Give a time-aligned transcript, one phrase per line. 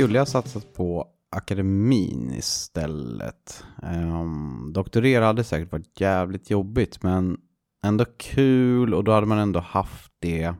[0.00, 3.64] Skulle jag satsat på akademin istället?
[3.82, 7.36] Um, doktorera hade säkert varit jävligt jobbigt, men
[7.84, 10.54] ändå kul och då hade man ändå haft det.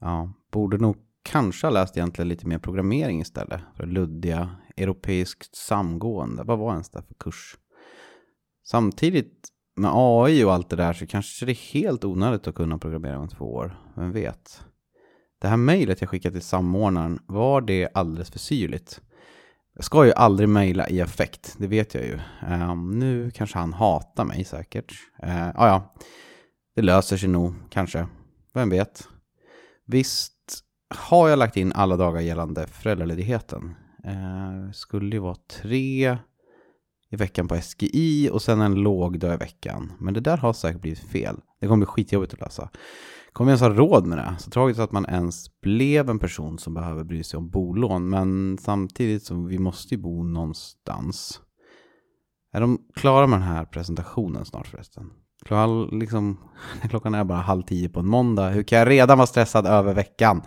[0.00, 3.60] Ja, borde nog kanske ha läst egentligen lite mer programmering istället.
[3.76, 6.42] För luddiga, europeiskt samgående.
[6.42, 7.56] Vad var ens det för kurs?
[8.66, 12.78] Samtidigt med AI och allt det där så kanske det är helt onödigt att kunna
[12.78, 13.78] programmera om två år.
[13.96, 14.64] Vem vet?
[15.44, 19.00] Det här mejlet jag skickade till samordnaren, var det alldeles för syrligt?
[19.74, 22.18] Jag ska ju aldrig mejla i affekt, det vet jag ju.
[22.50, 24.92] Um, nu kanske han hatar mig säkert.
[25.24, 25.94] Uh, ah, ja,
[26.76, 28.06] det löser sig nog, kanske.
[28.54, 29.08] Vem vet?
[29.86, 30.60] Visst
[30.94, 33.74] har jag lagt in alla dagar gällande föräldraledigheten.
[34.06, 36.18] Uh, skulle ju vara tre
[37.10, 39.92] i veckan på SGI och sen en låg dag i veckan.
[39.98, 41.36] Men det där har säkert blivit fel.
[41.60, 42.70] Det kommer bli skitjobbigt att lösa.
[43.34, 44.36] Kommer vi ens ha råd med det?
[44.38, 48.08] Så tragiskt att man ens blev en person som behöver bry sig om bolån.
[48.08, 51.40] Men samtidigt så vi måste ju bo någonstans.
[52.52, 55.10] Är de klara med den här presentationen snart förresten?
[55.44, 56.38] Klockan, liksom,
[56.90, 58.48] klockan är bara halv tio på en måndag.
[58.48, 60.42] Hur kan jag redan vara stressad över veckan?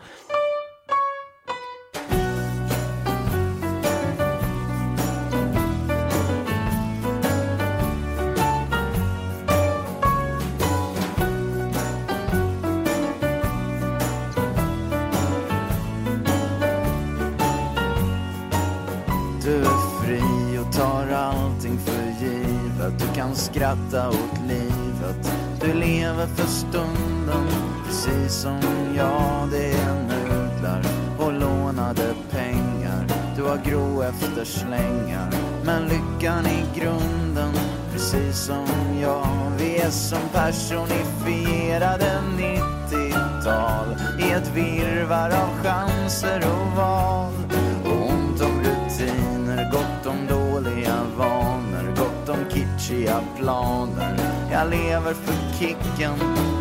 [54.68, 56.14] Jag lever för kicken,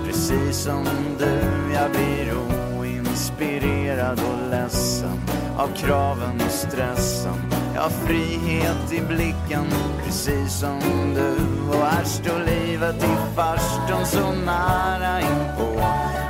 [0.07, 0.85] precis som
[1.19, 1.41] du.
[1.75, 2.33] Jag blir
[2.79, 5.21] oinspirerad och ledsen
[5.57, 7.35] av kraven och stressen.
[7.75, 9.67] Jag har frihet i blicken,
[10.05, 10.81] precis som
[11.15, 11.37] du.
[11.77, 15.81] Och här står livet i farstun så nära inpå.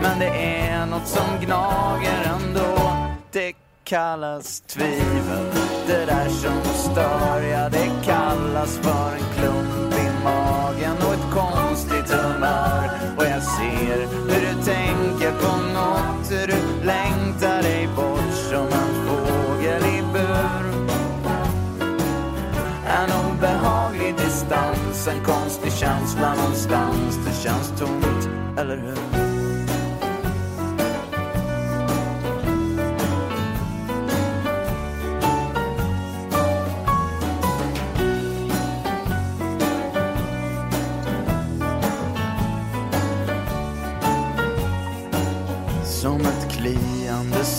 [0.02, 2.96] Men det är något som gnager ändå.
[3.32, 3.52] Det
[3.84, 5.46] kallas tvivel
[5.86, 11.55] Det där som stör, ja det kallas för en klump i magen och ett konstigt
[12.36, 18.66] humör Och jag ser hur du tänker på nåt hur du längtar dig bort som
[18.66, 20.66] en fågel i bur.
[22.86, 27.18] En obehaglig distans, en konstig känsla någonstans.
[27.26, 28.28] Det känns tomt,
[28.58, 29.45] eller hur?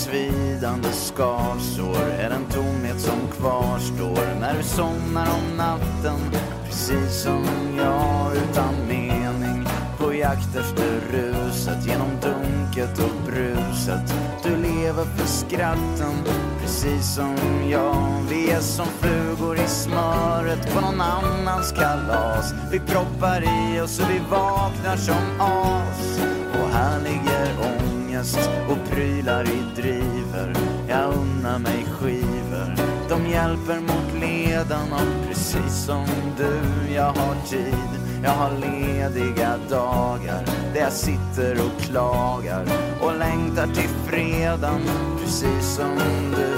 [0.09, 6.19] Svidande skarsår är den tomhet som kvarstår när du somnar om natten
[6.65, 7.45] Precis som
[7.77, 9.67] jag utan mening
[9.97, 14.13] på jakt efter ruset genom dunket och bruset.
[14.43, 16.13] Du lever för skratten,
[16.61, 17.35] precis som
[17.71, 18.23] jag.
[18.29, 22.53] Vi är som flugor i smöret på någon annans kalas.
[22.71, 26.19] Vi proppar i oss och vi vaknar som as.
[26.53, 27.76] Och här ligger
[28.17, 30.53] ångest och prylar i driver.
[30.87, 32.75] Jag unnar mig skivor,
[33.09, 36.05] de hjälper mot ledarna och precis som
[36.37, 37.89] du, jag har tid.
[38.23, 42.65] Jag har lediga dagar där jag sitter och klagar
[43.01, 44.81] och längtar till fredagen
[45.21, 45.99] precis som
[46.35, 46.57] du.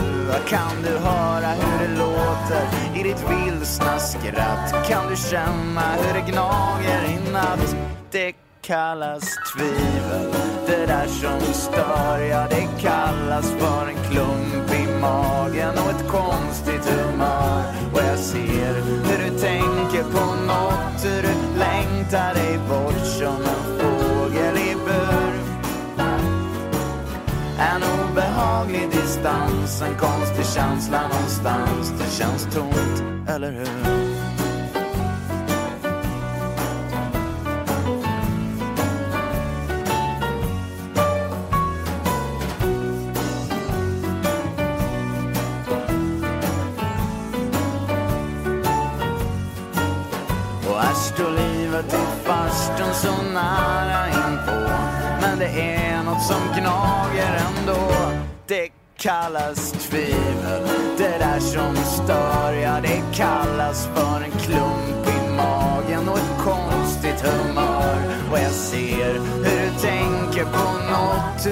[0.50, 2.68] Kan du höra hur det låter
[3.00, 4.88] i ditt vilsna skratt?
[4.88, 7.76] Kan du känna hur det gnager i natt?
[8.12, 9.24] Det kallas
[9.56, 10.49] tvivel,
[10.90, 17.64] där som stör, ja det kallas för en klump i magen och ett konstigt humör.
[17.94, 23.80] Och jag ser hur du tänker på något, hur du längtar dig bort som en
[23.80, 25.34] fågel i bur.
[27.60, 31.94] En obehaglig distans, en konstig känsla någonstans.
[32.00, 34.09] Det känns tomt, eller hur?
[53.02, 54.72] Så nära inpå.
[55.22, 57.92] Men det är något som gnager ändå.
[58.48, 60.68] Det kallas tvivel.
[60.98, 67.22] Det där som stör, ja det kallas för en klump i magen och ett konstigt
[67.22, 67.98] humör.
[68.32, 71.48] Och jag ser hur du tänker på något.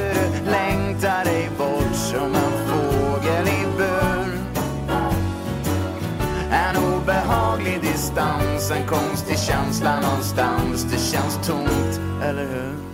[9.47, 12.86] Känsla någonstans Det känns tomt, eller hur?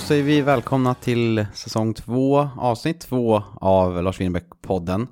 [0.00, 5.06] Då säger vi välkomna till säsong två, avsnitt två av Lars Winnerbäck-podden.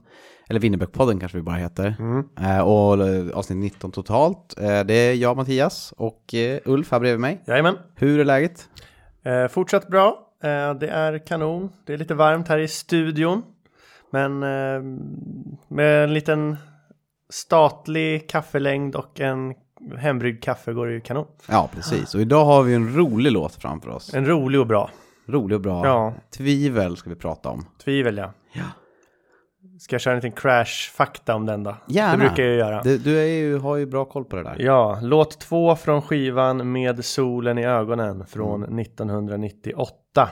[0.48, 1.94] Eller Winnerbäck-podden kanske vi bara heter.
[2.40, 4.58] Eh, och eh, avsnitt 19 totalt.
[4.58, 7.42] Eh, det är jag, Mattias, och Ulf här bredvid mig.
[7.46, 7.74] Jajamän.
[7.94, 8.68] Hur är läget?
[9.24, 10.32] Eh, fortsatt bra.
[10.42, 11.70] Eh, det är kanon.
[11.86, 13.42] Det är lite varmt här i studion.
[14.10, 14.82] Men eh,
[15.68, 16.56] med en liten
[17.30, 19.54] statlig kaffelängd och en
[19.98, 21.26] hembryggd kaffe går det ju kanon.
[21.48, 22.14] Ja, precis.
[22.14, 24.14] Och idag har vi en rolig låt framför oss.
[24.14, 24.90] En rolig och bra.
[25.26, 25.86] Rolig och bra.
[25.86, 26.14] Ja.
[26.36, 27.66] Tvivel ska vi prata om.
[27.84, 28.32] Tvivel ja.
[28.52, 28.62] Ja.
[29.78, 31.76] Ska jag köra en liten crash-fakta om den då?
[31.86, 32.12] Gärna.
[32.12, 32.82] Det brukar jag göra.
[32.82, 34.56] Du, du ju, har ju bra koll på det där.
[34.58, 40.28] Ja, låt två från skivan Med solen i ögonen från 1998.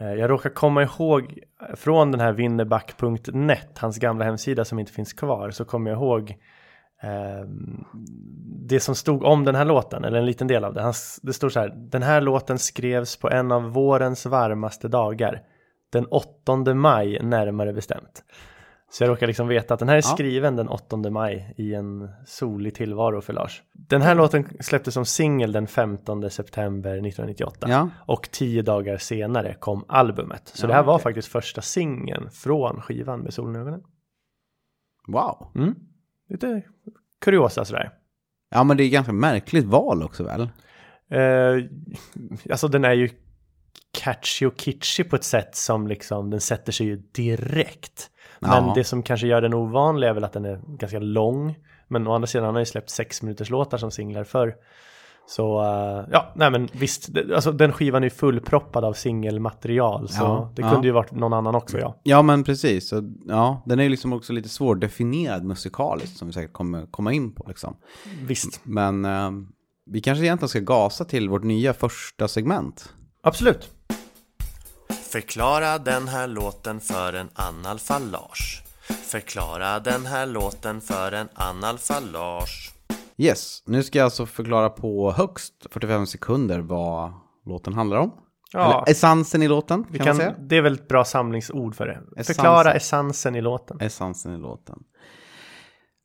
[0.00, 1.38] Eh, Jag råkar komma ihåg
[1.76, 6.30] från den här winnerback.net, hans gamla hemsida som inte finns kvar, så kommer jag ihåg
[6.30, 6.36] eh,
[8.68, 10.82] det som stod om den här låten, eller en liten del av det.
[10.82, 15.42] Han, det stod så här, den här låten skrevs på en av vårens varmaste dagar,
[15.92, 18.24] den 8 maj närmare bestämt.
[18.90, 20.14] Så jag råkar liksom veta att den här är Ja.
[20.14, 23.62] skriven den 8 maj i en solig tillvaro för Lars.
[23.72, 27.66] Den här låten släpptes som singel den 15 september 1998.
[27.70, 27.88] Ja.
[28.06, 30.48] Och tio dagar senare kom albumet.
[30.48, 33.82] Så Ja, det här var faktiskt första singeln från skivan med solen i ögonen.
[35.08, 35.50] Wow.
[35.54, 35.74] Mm.
[36.32, 36.62] Lite
[37.20, 37.90] kuriosa sådär.
[38.50, 40.42] Ja, men det är ganska märkligt val också väl?
[41.10, 41.64] Eh,
[42.50, 43.08] alltså den är ju
[43.98, 48.10] catchy och kitschig på ett sätt som liksom den sätter sig ju direkt.
[48.40, 48.72] Men Ja.
[48.74, 51.54] det som kanske gör den ovanlig är väl att den är ganska lång.
[51.88, 54.54] Men å andra sidan han har ju släppt sex minuters låtar som singlar förr.
[55.26, 60.08] Så eh, ja, nej men visst, det, alltså den skivan är ju fullproppad av singelmaterial.
[60.08, 60.70] Så Ja, det ja.
[60.70, 62.00] kunde ju varit någon annan också ja.
[62.02, 62.88] Ja, men precis.
[62.88, 67.12] Så, ja, den är ju liksom också lite svårdefinierad musikaliskt som vi säkert kommer komma
[67.12, 67.44] in på.
[67.48, 67.76] Liksom.
[68.26, 69.30] Visst, Men eh,
[69.90, 72.94] vi kanske egentligen ska gasa till vårt nya första segment.
[73.22, 73.70] absolut.
[75.12, 78.62] Förklara den här låten för en analfalage.
[79.02, 82.71] Förklara den här låten för en analfalage.
[83.22, 87.12] Yes, nu ska jag alltså förklara på högst 45 sekunder vad
[87.46, 88.12] låten handlar om.
[88.52, 88.64] Ja.
[88.64, 90.34] Eller essensen i låten, kan, Vi man kan, säga.
[90.38, 91.92] det är väl ett bra samlingsord för det.
[91.92, 92.34] Essensen.
[92.34, 93.80] Förklara essensen i låten.
[93.80, 94.82] Essensen i låten.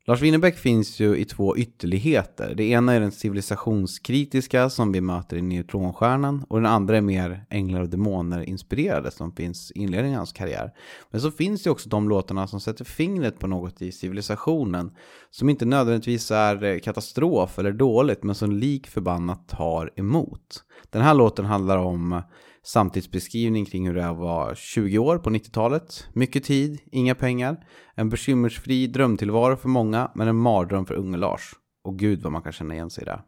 [0.09, 2.53] Lars Winnerbäck finns ju i två ytterligheter.
[2.55, 7.45] Det ena är den civilisationskritiska som vi möter i Neutronstjärnan och den andra är mer
[7.49, 10.71] Änglar och Demoner inspirerade som finns i inledningen av hans karriär.
[11.11, 14.91] Men så finns det också de låtarna som sätter fingret på något i civilisationen
[15.29, 20.63] som inte nödvändigtvis är eh, katastrof eller dåligt men som lik förbannat tar emot.
[20.89, 22.21] Den här låten handlar om
[22.67, 26.07] samtidsbeskrivning kring hur det var 20 år på 90-talet.
[26.13, 27.57] Mycket tid, inga pengar.
[27.95, 31.51] En bekymmersfri drömtillvaro för många, men en mardröm för unge Lars.
[31.83, 33.21] Och gud vad man kan känna igen sig där.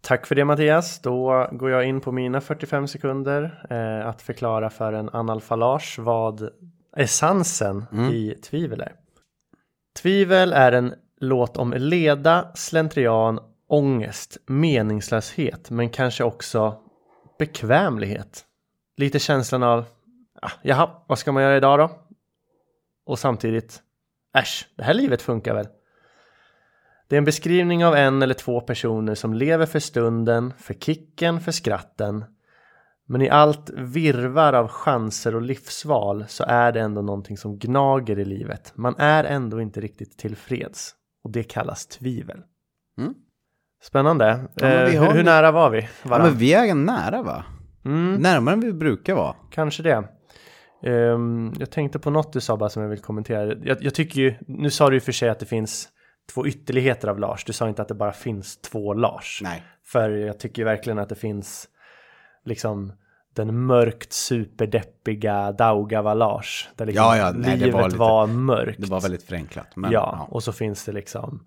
[0.00, 1.02] Tack för det Mattias.
[1.02, 6.48] Då går jag in på mina 45 sekunder eh, att förklara för en analfalage vad
[6.96, 8.92] essensen i tvivel är.
[10.02, 16.74] Tvivel är en låt om leda, slentrian, ångest, meningslöshet men kanske också
[17.38, 18.44] bekvämlighet.
[18.96, 19.84] Lite känslan av
[20.42, 21.90] ah, jaha, vad ska man göra idag då?
[23.04, 23.82] Och samtidigt
[24.34, 25.68] äsch, det här livet funkar väl?
[27.08, 31.40] Det är en beskrivning av en eller två personer som lever för stunden, för kicken,
[31.40, 32.24] för skratten.
[33.06, 38.18] Men i allt virvar av chanser och livsval så är det ändå någonting som gnager
[38.18, 38.72] i livet.
[38.74, 40.94] Man är ändå inte riktigt tillfreds.
[41.24, 42.42] Och det kallas tvivel.
[42.98, 43.14] Mm.
[43.82, 44.48] Spännande.
[44.54, 45.88] Ja, eh, hur, hur nära var vi?
[46.02, 47.44] Ja, men vi är nära va?
[47.84, 49.34] Mm, Närmare än vi brukar vara.
[49.50, 50.04] kanske det.
[50.82, 53.54] Ehm, jag tänkte på något du sa bara som jag vill kommentera.
[53.62, 55.88] Jag, jag tycker ju, nu sa du ju för sig att det finns
[56.34, 57.44] två ytterligheter av Lars.
[57.44, 59.40] Du sa inte att det bara finns två Lars.
[59.42, 59.62] Nej.
[59.86, 61.68] För jag tycker verkligen att det finns
[62.44, 62.92] liksom
[63.34, 66.68] den mörkt superdeppiga Daugava Lars.
[66.76, 68.80] Där liksom Ja, ja, nej, livet var var, lite- mörkt.
[68.80, 69.76] Det var väldigt förenklat.
[69.76, 71.46] Men, ja, och så finns det liksom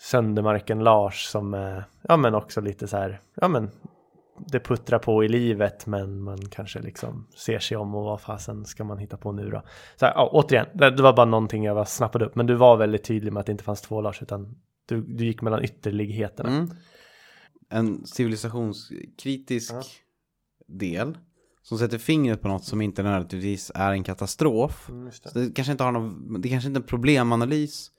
[0.00, 3.70] Söndermarken Lars som är, ja men också lite så här, ja men
[4.38, 8.64] det puttrar på i livet men man kanske liksom ser sig om och vad fasen
[8.64, 9.62] ska man hitta på nu då?
[9.96, 12.76] Så här, ja, återigen, det, var bara någonting jag var snappade upp men du var
[12.76, 16.50] väldigt tydlig med att det inte fanns två Lars utan du, du gick mellan ytterligheterna.
[16.50, 16.70] Mm.
[17.70, 19.74] En civilisationskritisk
[20.66, 21.18] del
[21.62, 24.88] som sätter fingret på något som inte nödvändigtvis är en katastrof.
[24.88, 25.40] Mm, det.
[25.40, 27.90] Det kanske inte har någon, det kanske inte är en problemanalys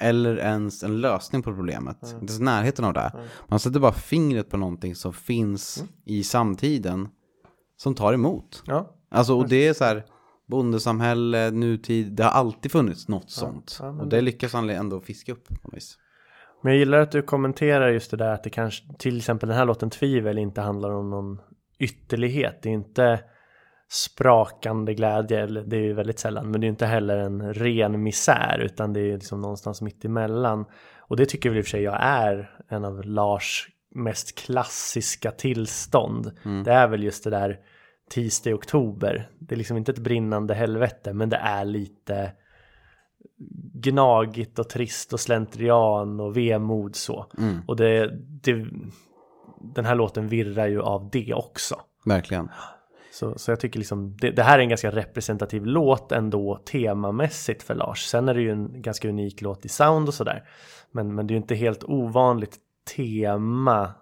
[0.00, 1.96] eller ens en lösning på problemet.
[2.02, 3.12] Inte ens närheten av det.
[3.48, 5.92] Man sätter bara fingret på någonting som finns Mm.
[6.04, 7.08] i samtiden
[7.76, 8.62] som tar emot.
[8.66, 10.04] Ja, Alltså och det är så här
[10.48, 13.76] bondesamhälle, nutid, det har alltid funnits något sånt.
[13.80, 15.98] ja, och det lyckas han ändå fiska upp på vis.
[16.62, 19.58] Men jag gillar att du kommenterar just det där att det kanske, till exempel den
[19.58, 21.38] här låten Tvivel inte handlar om någon
[21.78, 22.62] ytterlighet.
[22.62, 23.20] Det är inte
[23.92, 28.58] sprakande glädje, det är ju väldigt sällan, men det är inte heller en ren misär,
[28.58, 30.64] utan det är liksom någonstans mitt emellan.
[30.98, 35.30] Och det tycker väl i och för sig jag är en av Lars mest klassiska
[35.30, 36.32] tillstånd.
[36.64, 37.58] Det är väl just det där
[38.10, 39.28] tisdag i oktober.
[39.38, 42.32] Det är liksom inte ett brinnande helvete, men det är lite
[43.74, 47.26] gnagigt och trist och slentrian och vemod så.
[47.66, 48.10] Och det,
[48.42, 48.66] det,
[49.74, 51.76] den här låten virrar ju av det också.
[52.04, 52.48] Verkligen.
[53.12, 57.62] Så, så jag tycker liksom, det, det här är en ganska representativ låt ändå temamässigt
[57.62, 58.04] för Lars.
[58.04, 60.42] Sen är det ju en ganska unik låt i sound och sådär.
[60.92, 62.56] Men, men det är ju inte helt ovanligt
[62.96, 63.94] tema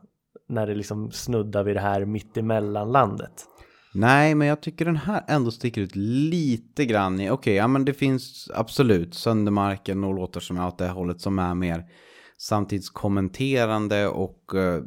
[0.49, 3.47] när det liksom snuddar vid det här mittemellanlandet.
[3.95, 7.85] Nej, men jag tycker den här ändå sticker ut lite grann i, okej, ja men
[7.85, 11.85] det finns absolut Söndermarken och låtar som är åt det hållet som är mer
[12.40, 14.82] samtidskommenterande och eh,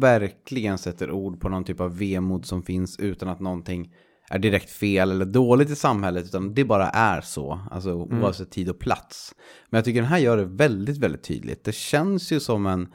[0.00, 3.94] verkligen sätter ord på någon typ av vemod som finns utan att någonting
[4.30, 8.70] är direkt fel eller dåligt i samhället utan det bara är så, alltså oavsett tid
[8.70, 9.34] och plats.
[9.70, 11.64] Men jag tycker den här gör det väldigt, väldigt tydligt.
[11.64, 12.88] Det känns ju som en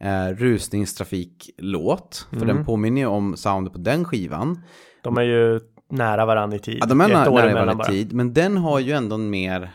[0.00, 4.62] eh, rusningstrafiklåt, för den påminner ju om soundet på den skivan.
[5.02, 5.60] De är ju
[5.90, 6.78] nära varandra i tid.
[6.80, 7.88] Ja, de är år nära i varandra bara.
[7.88, 9.70] tid, men den har ju ändå en mer...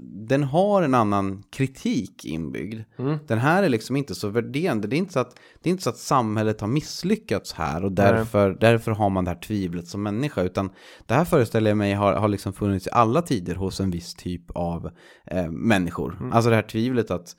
[0.00, 2.82] Den har en annan kritik inbyggd.
[2.98, 3.18] Mm.
[3.26, 4.88] Den här är liksom inte så värderande.
[4.88, 7.92] Det är inte så att, det är inte så att samhället har misslyckats här och
[7.92, 10.42] därför, därför har man det här tvivlet som människa.
[10.42, 10.70] Utan
[11.06, 14.14] det här föreställer jag mig har, har liksom funnits i alla tider hos en viss
[14.14, 14.90] typ av
[15.26, 16.16] eh, människor.
[16.20, 16.32] Mm.
[16.32, 17.36] Alltså det här tvivlet att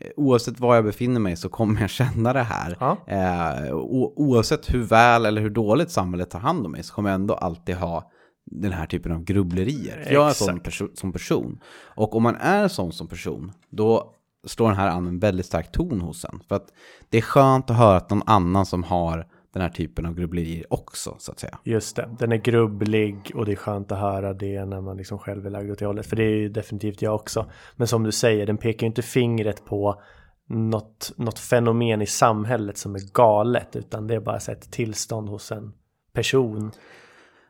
[0.00, 2.76] eh, oavsett var jag befinner mig så kommer jag känna det här.
[2.80, 2.96] Ja.
[3.06, 3.74] Eh,
[4.16, 7.34] oavsett hur väl eller hur dåligt samhället tar hand om mig så kommer jag ändå
[7.34, 8.10] alltid ha
[8.50, 10.02] den här typen av grubblerier.
[10.06, 11.60] För jag är sån perso- som person.
[11.78, 14.14] Och om man är sån som person, då
[14.46, 16.40] slår den här an en väldigt stark ton hos en.
[16.48, 16.72] För att
[17.08, 20.64] det är skönt att höra att någon annan som har den här typen av grubblerier
[20.70, 21.58] också så att säga.
[21.64, 25.18] Just det, den är grubblig och det är skönt att höra det när man liksom
[25.18, 26.06] själv är lagd åt det hållet.
[26.06, 27.50] För det är ju definitivt jag också.
[27.76, 30.02] Men som du säger, den pekar ju inte fingret på
[30.48, 35.52] något, något fenomen i samhället som är galet, utan det är bara ett tillstånd hos
[35.52, 35.72] en
[36.12, 36.72] person.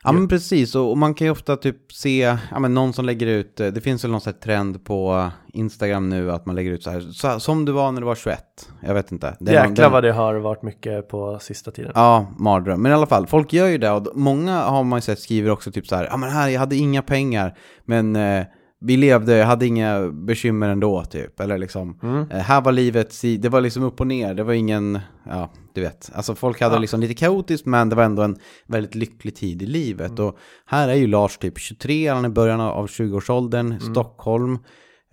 [0.08, 3.26] Ja men precis, och, man kan ju ofta typ se, ja men någon som lägger
[3.26, 6.70] ut, eh, det finns väl någon sån här trend på Instagram nu att man lägger
[6.72, 8.38] ut så här, så, som du var när du var 21.
[8.80, 9.36] Jag vet inte.
[9.40, 11.92] Det är någon- Jäklar den- vad det har varit mycket på sista tiden.
[11.94, 12.82] Ja, mardröm.
[12.82, 15.50] Men i alla fall, folk gör ju det och många har man ju sett skriver
[15.50, 18.44] också typ så här, ja men här, jag hade inga pengar, men eh,
[18.80, 21.40] vi levde, jag hade inga bekymmer ändå typ.
[21.40, 21.98] Eller liksom,
[22.30, 25.80] eh, här var livet, det var liksom upp och ner, det var ingen, ja du
[25.80, 26.10] vet.
[26.14, 26.80] Alltså folk hade Ja.
[26.80, 30.18] liksom lite kaotiskt men det var ändå en väldigt lycklig tid i livet.
[30.18, 34.58] Och här är ju Lars typ 23, han är i början av 20-årsåldern, Stockholm.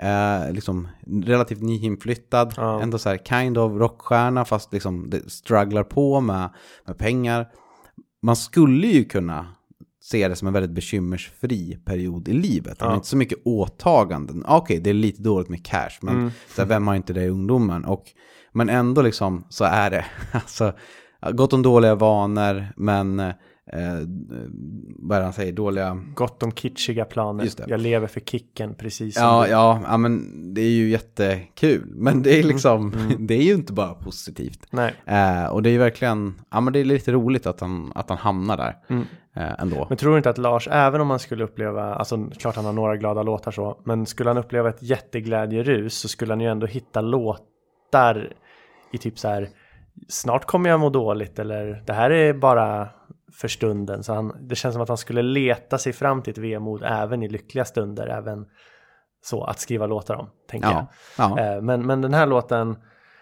[0.01, 0.87] Eh, liksom
[1.25, 2.81] relativt nyinflyttad, Ja.
[2.81, 6.49] ändå så här kind of rockstjärna fast liksom strugglar på med,
[6.87, 7.47] med pengar.
[8.23, 9.47] Man skulle ju kunna
[10.11, 12.81] se det som en väldigt bekymmersfri period i livet.
[12.81, 12.95] Har Ja.
[12.95, 14.43] inte så mycket åtaganden.
[14.47, 16.31] Okej, det är lite dåligt med cash, men Mm.
[16.55, 17.85] så här, vem har inte det i ungdomen?
[17.85, 18.03] Och,
[18.51, 20.05] men ändå liksom så är det.
[20.31, 20.73] Alltså,
[21.31, 23.33] gott om dåliga vanor, men
[23.73, 23.93] eh,
[24.99, 26.01] vad är det han säger, dåliga...
[26.15, 27.49] Gott om kitschiga planer.
[27.67, 29.51] Jag lever för kicken precis Ja, du.
[29.51, 31.83] ja, ja, men det är ju jättekul.
[31.95, 32.47] Men det är Mm.
[32.47, 34.67] liksom, det är ju inte bara positivt.
[34.69, 34.93] Nej.
[35.05, 38.09] Eh, och det är ju verkligen, ja men det är lite roligt att han, att
[38.09, 39.05] han hamnar där Mm.
[39.35, 39.85] eh, ändå.
[39.89, 42.73] Men tror du inte att Lars, även om han skulle uppleva, alltså klart han har
[42.73, 46.67] några glada låtar så, men skulle han uppleva ett jätteglädjerus så skulle han ju ändå
[46.67, 48.33] hitta låtar
[48.91, 49.49] i typ så här,
[50.07, 52.89] snart kommer jag må dåligt eller det här är bara
[53.35, 54.03] för stunden.
[54.03, 57.23] Så han, det känns som att han skulle leta sig fram till ett vemod även
[57.23, 58.45] i lyckliga stunder, även
[59.25, 60.87] så att skriva låtar om, tänker Ja,
[61.17, 61.39] ja.
[61.39, 61.55] jag.
[61.55, 62.77] Eh, Men, men den här låten,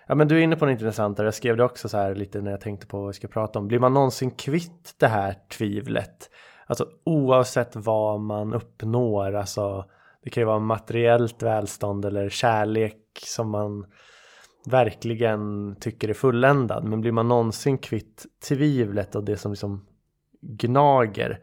[0.08, 2.15] ja men du är inne på något intressant där, jag skrev det också så här
[2.15, 3.67] lite när jag tänkte på vad vi ska prata om.
[3.67, 6.29] Blir man någonsin kvitt det här tvivlet?
[6.65, 9.86] Alltså oavsett vad man uppnår, alltså
[10.24, 13.85] det kan ju vara materiellt välstånd eller kärlek som man
[14.66, 16.83] verkligen tycker är fulländad.
[16.83, 19.85] Men blir man någonsin kvitt tvivlet och det som liksom
[20.44, 21.40] gnager?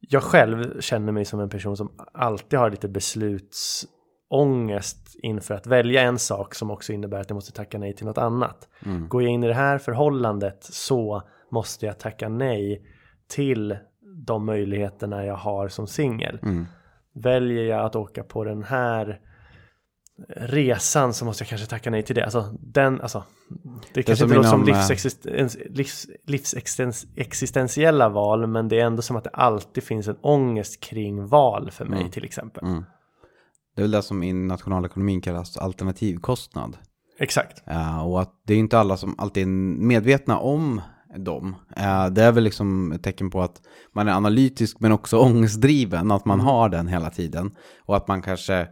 [0.00, 6.02] Jag själv känner mig som en person som alltid har lite beslutsångest inför att välja
[6.02, 8.68] en sak som också innebär att jag måste tacka nej till något annat.
[9.08, 12.86] Går jag in i det här förhållandet så måste jag tacka nej
[13.28, 13.76] till
[14.26, 16.38] de möjligheterna jag har som singel.
[17.14, 19.20] Väljer jag att åka på den här
[20.36, 22.24] resan så måste jag kanske tacka nej till det.
[22.24, 23.24] Alltså, den, alltså,
[23.94, 29.16] det kanske inte låter som eh, livsexistens, livs, livsexistentiella val men det är ändå som
[29.16, 32.64] att det alltid finns en ångest kring val för mig till exempel.
[33.74, 36.76] Det är väl det som i nationalekonomin kallas alternativkostnad.
[37.18, 37.62] Exakt.
[37.66, 40.80] Eh, och att det är inte alla som alltid är medvetna om
[41.16, 41.56] dem.
[41.76, 43.60] Eh, det är väl liksom ett tecken på att
[43.92, 47.56] man är analytisk men också ångestdriven, att man har den hela tiden.
[47.86, 48.68] Och att man kanske,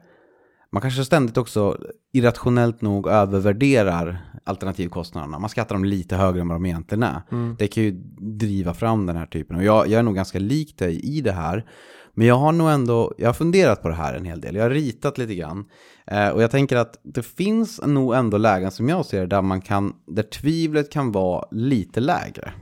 [0.72, 1.76] man kanske ständigt också
[2.12, 5.38] irrationellt nog övervärderar alternativkostnaderna.
[5.38, 7.22] Man skattar dem lite högre än vad de egentligen är.
[7.58, 7.90] Det kan ju
[8.38, 9.56] driva fram den här typen.
[9.56, 11.66] Och jag, jag är nog ganska lik dig i det här.
[12.14, 14.54] Men jag har nog ändå, jag har funderat på det här en hel del.
[14.54, 15.64] Jag har ritat lite grann.
[16.06, 19.60] Eh, och jag tänker att det finns nog ändå lägen som jag ser där man
[19.60, 22.52] kan, där tvivlet kan vara lite lägre.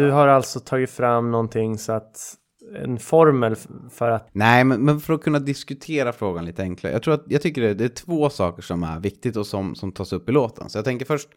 [0.00, 2.34] Du har alltså tagit fram någonting så att
[2.84, 3.56] en formel
[3.90, 6.92] för att Nej, men, men för att kunna diskutera frågan lite enklare.
[6.92, 9.74] Jag tror att, jag tycker det, det är två saker som är viktigt och som,
[9.74, 10.68] som tas upp i låten.
[10.70, 11.28] Så jag tänker först,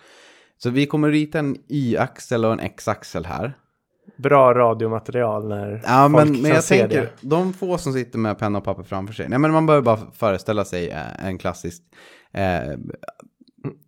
[0.57, 3.53] så vi kommer rita en y-axel och en x-axel här.
[4.17, 7.09] bra radiomaterial när Ja, folk men, men kan jag se tänker, det.
[7.21, 9.29] de få som sitter med penna och papper framför sig.
[9.29, 11.83] Nej, men man behöver bara föreställa sig eh, en klassisk...
[12.33, 12.77] Eh,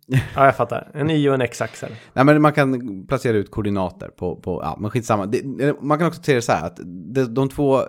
[0.06, 0.90] Ja, jag fattar.
[0.94, 1.92] En y och en x-axel.
[2.12, 5.26] nej, men man kan placera ut koordinater på, på ja, men skitsamma.
[5.26, 5.42] Det,
[5.82, 6.76] man kan också se det så här att
[7.14, 7.80] de, de två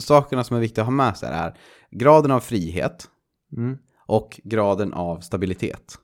[0.00, 1.54] sakerna som är viktiga att ha med sig är
[1.90, 3.08] graden av frihet
[3.56, 3.76] Mm.
[4.06, 5.94] och graden av stabilitet.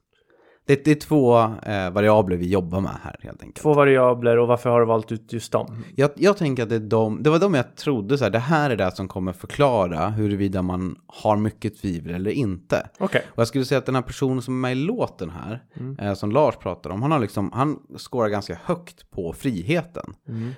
[0.65, 3.63] Det, det är två eh, variabler vi jobbar med här helt enkelt.
[3.63, 5.83] Två variabler och varför har du valt ut just dem?
[5.95, 8.39] Jag, jag tänker att det, är de, det var de jag trodde så här, det
[8.39, 12.89] här är det som kommer förklara huruvida man har mycket tvivel eller inte.
[12.99, 13.21] Okej.
[13.29, 15.63] Och jag skulle säga att den här personen som är med i låten här,
[15.99, 20.13] eh, som Lars pratar om, han har liksom, han skårar ganska högt på friheten.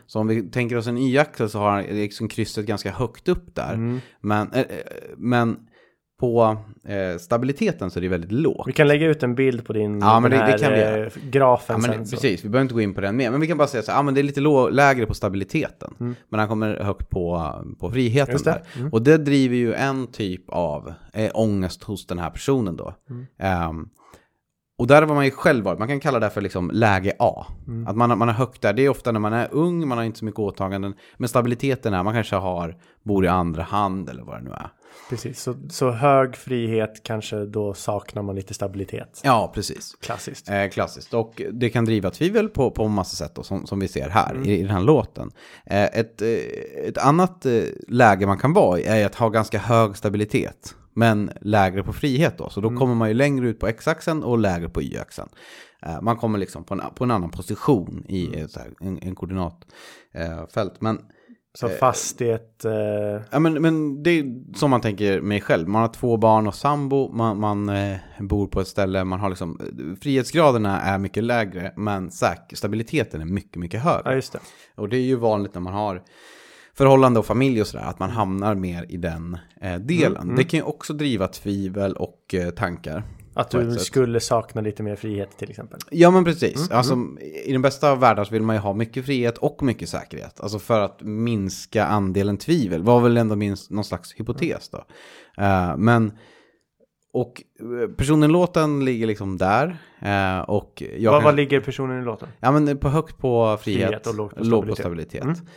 [0.08, 3.56] Så om vi tänker oss en y-axel så har han liksom krysset ganska högt upp
[3.56, 4.00] där.
[4.22, 4.66] Men, eh, eh,
[5.18, 5.58] men
[6.20, 8.68] på eh, stabiliteten så är det väldigt lågt.
[8.68, 10.80] Vi kan lägga ut en bild på din Ja, men det- det här, kan vi
[10.82, 11.10] eh, göra.
[11.30, 12.18] grafen Ja, men, sen.
[12.18, 13.32] precis, vi behöver inte gå in på den mer.
[13.32, 15.14] Men vi kan bara säga så här, ja, men det är lite lå- lägre på
[15.14, 16.16] stabiliteten.
[16.30, 18.50] Men han kommer högt på, på friheten det.
[18.52, 18.62] Mm.
[18.84, 18.94] där.
[18.94, 22.94] Och det driver ju en typ av eh, ångest hos den här personen då.
[23.10, 23.26] Mm.
[23.40, 23.90] Ehm,
[24.78, 27.46] och där var man ju själv varit, man kan kalla det för liksom läge A.
[27.68, 27.88] Mm.
[27.88, 30.06] Att man, man har högt där, det är ofta när man är ung, man har
[30.06, 30.94] inte så mycket åtaganden.
[31.18, 34.70] Men stabiliteten är, man kanske har, bor i andra hand eller vad det nu är.
[35.10, 39.22] Precis, så, så hög frihet kanske då saknar man lite stabilitet.
[39.24, 39.96] Ja, precis.
[40.02, 40.50] Klassiskt.
[40.50, 41.14] Eh, klassiskt.
[41.14, 44.48] Och det kan driva tvivel på, på massa sätt då, som, som vi ser här
[44.48, 45.32] i, i den här låten.
[45.66, 46.30] Eh, ett, eh,
[46.88, 50.76] ett annat eh, läge man kan vara i är att ha ganska hög stabilitet.
[50.94, 52.50] Men lägre på frihet då.
[52.50, 55.30] Så då kommer man ju längre ut på x-axeln och lägre på y-axeln.
[55.82, 59.00] Eh, man kommer liksom på en, på en annan position i eh, så här, en,
[59.02, 60.82] en koordinatfält.
[60.82, 61.00] men
[61.56, 62.66] Så fast i ett...
[62.66, 62.72] Eh,
[63.32, 65.68] Ja, men, men det är som man tänker mig själv.
[65.68, 69.30] Man har två barn och sambo, man, man eh, bor på ett ställe, man har
[69.30, 69.60] liksom...
[70.02, 74.16] Frihetsgraderna är mycket lägre, men säk, stabiliteten är mycket, mycket ja, högre.
[74.16, 74.40] just det.
[74.76, 76.02] Och det är ju vanligt när man har
[76.74, 80.36] förhållande och familj och sådär, att man hamnar mer i den eh, delen.
[80.36, 83.04] Det kan ju också driva tvivel och eh, tankar.
[83.36, 85.80] Att du skulle sakna lite mer frihet till exempel.
[85.92, 86.72] Ja men precis.
[86.72, 86.98] Alltså,
[87.46, 90.40] I den bästa av världar så vill man ju ha mycket frihet och mycket säkerhet.
[90.42, 92.84] Alltså för att minska andelen tvivel.
[92.84, 94.86] Var väl ändå minst någon slags hypotes då.
[95.44, 96.12] Eh, men,
[97.14, 97.42] och
[97.84, 99.78] eh, personen i låten ligger liksom där.
[100.02, 102.28] eh, och jag Vad, kan- vad ligger personen i låten?
[102.40, 105.22] Ja men på högt på frihet, Frihet och lågt på låg på stabilitet.
[105.22, 105.48] stabilitet.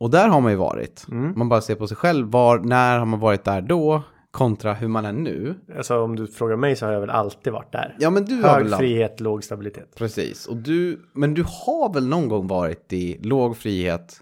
[0.00, 1.06] Och där har man ju varit.
[1.10, 1.32] Mm.
[1.38, 2.30] Man bara ser på sig själv.
[2.30, 4.02] Var, när har man varit där då?
[4.36, 5.54] Kontra hur man är nu.
[5.76, 7.96] Alltså om du frågar mig så har jag väl alltid varit där.
[7.98, 8.78] Ja men du har Hög väl...
[8.78, 9.94] frihet, låg stabilitet.
[9.96, 10.46] Precis.
[10.46, 14.20] Och du, men du har väl någon gång varit i låg frihet,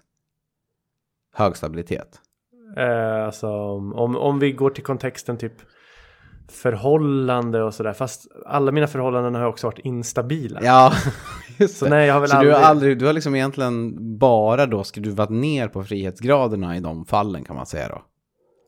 [1.33, 2.19] hög stabilitet?
[2.77, 5.53] Eh, alltså om, om vi går till kontexten typ
[6.51, 7.93] förhållande och sådär.
[7.93, 10.59] Fast alla mina förhållanden har också varit instabila.
[10.63, 10.93] Ja,
[11.59, 11.91] just Så det.
[11.91, 14.83] nej, jag har väl Så du har aldrig- aldrig, du har liksom egentligen bara då
[14.83, 18.01] skruvat ner på frihetsgraderna i de fallen kan man säga då.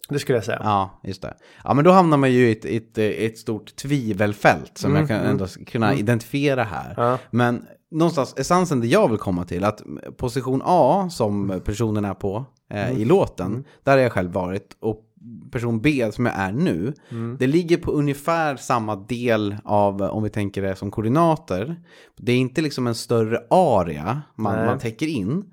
[0.10, 0.62] Det skulle jag säga.
[0.64, 1.34] Ja, just det.
[1.64, 5.20] Ja, men då hamnar man ju i ett, ett, ett stort tvivelfält som jag kan
[5.20, 6.94] ändå kunna identifiera här.
[6.98, 7.18] Ja.
[7.32, 9.82] Men någonstans, essensen det jag vill komma till, att
[10.18, 15.04] position A som personen är på eh, i låten, där har jag själv varit, och
[15.52, 16.94] person B som jag är nu,
[17.40, 21.82] det ligger på ungefär samma del av, om vi tänker det som koordinater.
[22.18, 25.44] Det är inte liksom en större area man, man täcker in,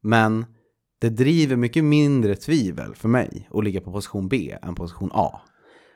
[0.00, 0.46] men
[1.02, 5.40] det driver mycket mindre tvivel för mig att ligga på position B än position A.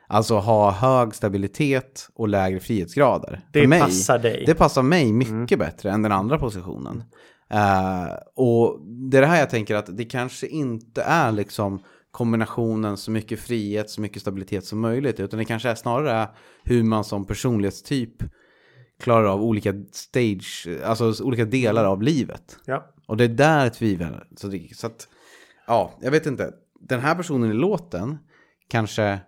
[0.08, 3.40] Alltså ha hög stabilitet och lägre frihetsgrader.
[3.52, 4.44] Det för mig, passar dig.
[4.46, 7.04] Det passar mig mycket bättre än den andra positionen.
[7.50, 12.96] Eh, och det är det här jag tänker att det kanske inte är liksom kombinationen
[12.96, 15.20] så mycket frihet, så mycket stabilitet som möjligt.
[15.20, 16.28] Utan det kanske är snarare
[16.64, 18.22] hur man som personlighetstyp
[19.00, 22.58] klarar av olika stage, alltså olika delar av livet.
[22.64, 22.92] Ja.
[23.06, 24.20] Och det är där tvivel.
[24.36, 25.08] Så, det, så att,
[25.66, 26.52] ja, jag vet inte.
[26.80, 28.18] Den här personen i låten
[28.68, 29.20] kanske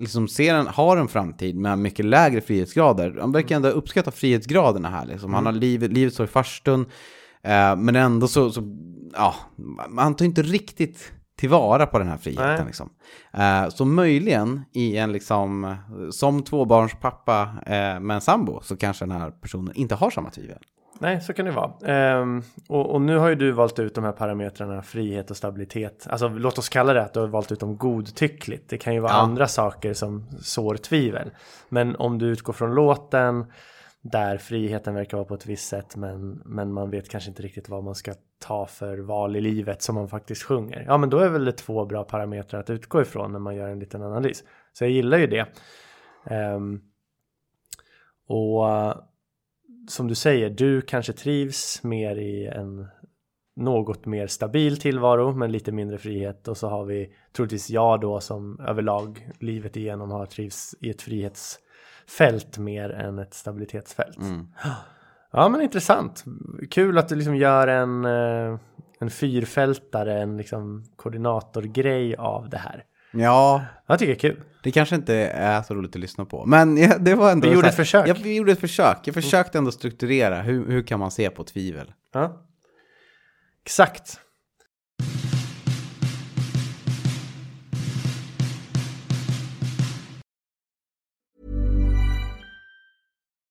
[0.00, 3.16] liksom ser en, har en framtid med mycket lägre frihetsgrader.
[3.20, 5.06] Han verkar ändå uppskatta frihetsgraderna här.
[5.06, 5.34] Liksom.
[5.34, 6.80] Han har livet, livet står i farstun.
[7.42, 8.62] Eh, men ändå så, så,
[9.12, 9.34] ja,
[9.88, 12.66] man tar inte riktigt tillvara på den här friheten.
[12.66, 12.90] Liksom.
[13.32, 15.76] Eh, så möjligen i en liksom,
[16.10, 20.58] som tvåbarnspappa eh, med en sambo så kanske den här personen inte har samma tvivel.
[20.98, 21.72] Nej, så kan det vara.
[21.84, 26.06] Ehm, och, och nu har ju du valt ut de här parametrarna frihet och stabilitet.
[26.10, 28.68] Alltså låt oss kalla det att du har valt ut dem godtyckligt.
[28.68, 29.18] Det kan ju vara Ja.
[29.18, 31.30] andra saker som sår tvivel.
[31.68, 33.46] Men om du utgår från låten
[34.00, 37.68] där friheten verkar vara på ett visst sätt men, men man vet kanske inte riktigt
[37.68, 40.84] vad man ska ta för val i livet som man faktiskt sjunger.
[40.86, 43.68] Ja men då är väl det två bra parametrar att utgå ifrån när man gör
[43.68, 44.44] en liten analys.
[44.72, 45.46] Så jag gillar ju det.
[46.30, 46.80] Ehm,
[48.28, 48.64] och
[49.88, 52.86] som du säger, du kanske trivs mer i en
[53.56, 58.20] något mer stabil tillvaro men lite mindre frihet och så har vi troligtvis jag då
[58.20, 64.18] som överlag livet igenom har trivs i ett frihetsfält mer än ett stabilitetsfält.
[65.32, 66.24] Ja men intressant.
[66.70, 68.58] Kul att du liksom gör en, eh,
[68.98, 72.84] en fyrfältare, en liksom koordinatorgrej av det här.
[73.18, 74.42] Ja, Jag tycker det är kul.
[74.62, 76.46] Det kanske inte är så roligt att lyssna på.
[76.46, 77.48] Men ja, det var ändå...
[77.48, 78.08] Vi gjorde ett försök.
[78.08, 78.98] Ja, vi gjorde ett försök.
[79.04, 80.42] Jag försökte ändå strukturera.
[80.42, 81.92] Hur, hur kan man se på tvivel?
[82.12, 82.42] Ja.
[83.64, 84.20] Exakt.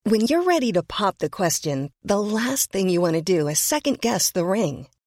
[0.07, 3.59] When you're ready to pop the question, the last thing you want to do is
[3.59, 4.87] second guess the ring.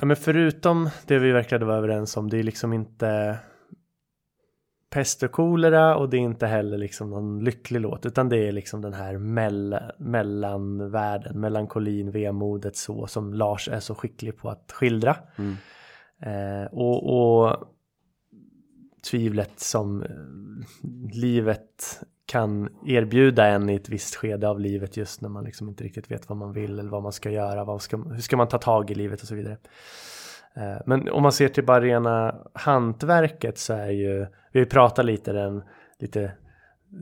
[0.00, 3.38] Ja, men förutom det vi verkade vara överens om, det är liksom inte
[4.90, 8.52] pest och kolera och det är inte heller liksom någon lycklig låt utan det är
[8.52, 14.72] liksom den här mell mellanvärlden, melankolin, vemodet så som Lars är så skicklig på att
[14.72, 15.16] skildra.
[16.22, 17.56] Eh, och, och
[19.10, 20.08] tvivlet som eh,
[21.12, 25.84] livet kan erbjuda en i ett visst skede av livet just när man liksom inte
[25.84, 28.48] riktigt vet vad man vill eller vad man ska göra, vad ska, hur ska man
[28.48, 29.56] ta tag i livet och så vidare.
[30.56, 34.18] Eh, men om man ser till bara rena hantverket så är ju,
[34.52, 35.62] vi har ju pratat lite den
[35.98, 36.32] lite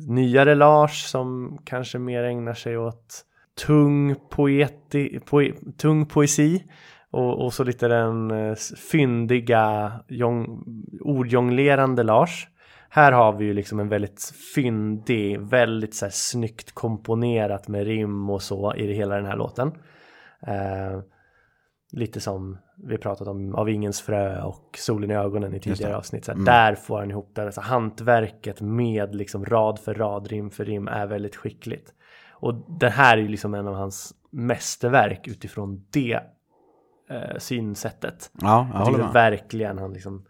[0.06, 3.24] nyare Lars som kanske mer ägnar sig åt
[3.66, 6.64] tung, poeti, poe, tung poesi
[7.10, 8.54] och, och så lite den eh,
[8.90, 10.64] fyndiga jong,
[11.00, 12.48] ordjonglerande Lars.
[12.88, 18.30] Här har vi ju liksom en väldigt fyndig, väldigt så här snyggt komponerat med rim
[18.30, 19.72] och så i hela den här låten.
[20.46, 21.00] Eh,
[21.92, 26.24] lite som vi pratat om av Ingens frö och Solen i ögonen i tidigare avsnitt.
[26.24, 27.44] Så här, Där får han ihop det.
[27.44, 31.92] Alltså, hantverket med liksom rad för rad, rim för rim är väldigt skickligt.
[32.32, 36.20] Och det här är ju liksom en av hans mästerverk utifrån det
[37.10, 38.30] eh, synsättet.
[38.40, 39.12] Ja, jag Jag håller med.
[39.12, 40.24] verkligen han liksom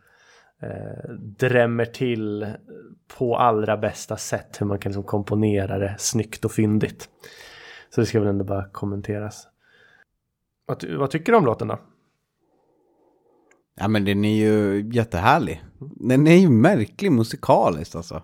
[0.63, 2.47] eh, drämmer till
[3.19, 7.09] på allra bästa sätt hur man kan liksom komponera det snyggt och fyndigt.
[7.95, 9.47] Så det ska väl ändå bara kommenteras.
[10.67, 11.79] Vad, vad tycker du om låten då?
[13.81, 15.63] Ja men den är ju jättehärlig.
[15.81, 18.15] Den är ju märklig musikaliskt alltså.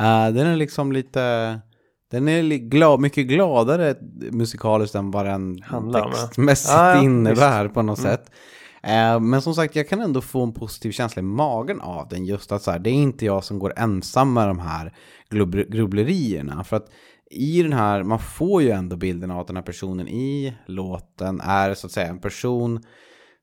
[0.00, 1.60] Eh, den är liksom lite,
[2.10, 3.94] den är glad, mycket gladare
[4.30, 8.30] musikaliskt än vad den Handlar textmässigt Ja, ja, innebär på något sätt.
[8.82, 12.24] Eh, men som sagt, jag kan ändå få en positiv känsla i magen av den.
[12.24, 14.92] Just att så här, det är inte jag som går ensam med de här
[15.68, 16.64] grubblerierna.
[16.64, 16.90] För att
[17.30, 21.40] i den här, man får ju ändå bilden av att den här personen i låten
[21.40, 22.84] är så att säga en person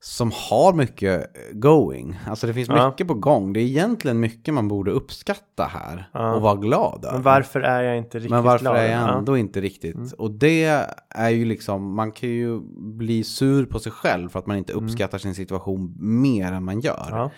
[0.07, 2.19] som har mycket going.
[2.27, 2.89] Alltså det finns Ja.
[2.89, 3.53] mycket på gång.
[3.53, 6.33] Det är egentligen mycket man borde uppskatta här Ja.
[6.35, 7.13] och vara glad över.
[7.13, 8.75] Men varför är jag inte riktigt Men varför glad?
[8.75, 9.03] är jag Ja.
[9.03, 9.17] Mm.
[9.17, 10.13] ändå inte riktigt?
[10.13, 12.59] Och det är ju liksom, man kan ju
[12.97, 16.79] bli sur på sig själv för att man inte uppskattar sin situation mer än man
[16.79, 17.07] gör.
[17.07, 17.19] Mm.
[17.19, 17.31] Ja.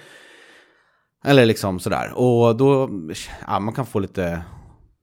[1.26, 2.12] Eller liksom sådär.
[2.16, 2.90] Och då,
[3.48, 4.42] ja man kan få lite,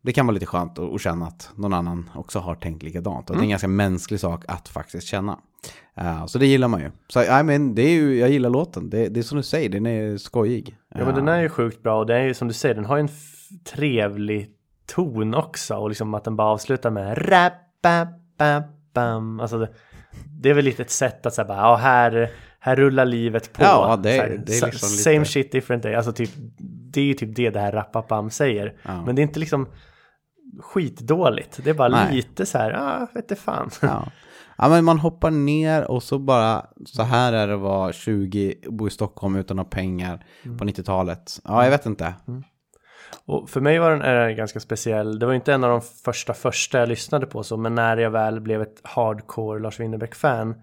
[0.05, 3.31] det kan vara lite skönt att, känna att någon annan också har tänkt likadant.
[3.31, 5.39] Och det är en ganska mänsklig sak att faktiskt känna.
[5.97, 6.91] Eh, så det gillar man ju.
[7.09, 8.91] Så ja, men det är ju, jag gillar låten.
[8.91, 10.77] Det, det är som du säger, den är skojig.
[10.95, 12.85] Ja men den är ju sjukt bra och det är ju som du säger, den
[12.85, 13.09] har ju en
[13.73, 14.51] trevlig
[14.87, 19.41] ton också och liksom att den bara avslutar med rap-bam.
[19.41, 19.69] Alltså det,
[20.41, 23.63] det är väl lite ett sätt att säga bara, ja här, här rullar livet på.
[23.63, 25.95] Ja, det här, det är liksom lite- Same shit different day.
[25.95, 26.31] Alltså typ,
[26.93, 28.75] det är ju typ det det här rap-bam säger.
[28.83, 29.05] Ja.
[29.05, 29.67] Men det är inte liksom
[30.61, 31.61] skitdåligt.
[31.65, 32.17] Det är bara Nej.
[32.17, 33.71] lite så här, ja, vet fan.
[33.83, 34.07] Ja.
[34.59, 38.55] ja, men man hoppar ner och så bara, så här är det att vara 20,
[38.71, 41.41] bo i Stockholm utan att ha pengar på 90-talet.
[41.45, 42.15] Ja, jag vet inte.
[43.27, 45.19] Och för mig var den är den ganska speciell.
[45.19, 48.11] Det var inte en av de första första jag lyssnade på så, men när jag
[48.11, 50.55] väl blev ett hardcore Lars Winnerbäck-fan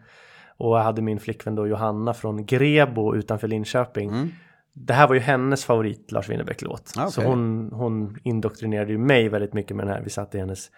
[0.57, 4.11] och jag hade min flickvän då Johanna från Grebo utanför Linköping.
[4.73, 6.93] Det här var ju hennes favorit Lars Winnerbäck-låt.
[6.97, 10.01] Ah, Så hon, hon indoktrinerade ju mig väldigt mycket med den här.
[10.01, 10.71] Vi satt i hennes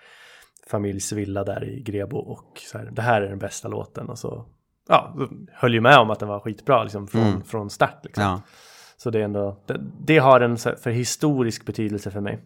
[0.67, 4.19] familjs villa där i Grebo och så här, det här är den bästa låten och
[4.19, 4.45] så
[4.87, 5.15] ja,
[5.51, 7.99] höll ju med om att den var skitbra liksom från, från start.
[8.03, 8.23] Liksom.
[8.23, 8.41] Ja.
[8.97, 12.39] Så det är ändå, det, det har en för historisk betydelse för mig.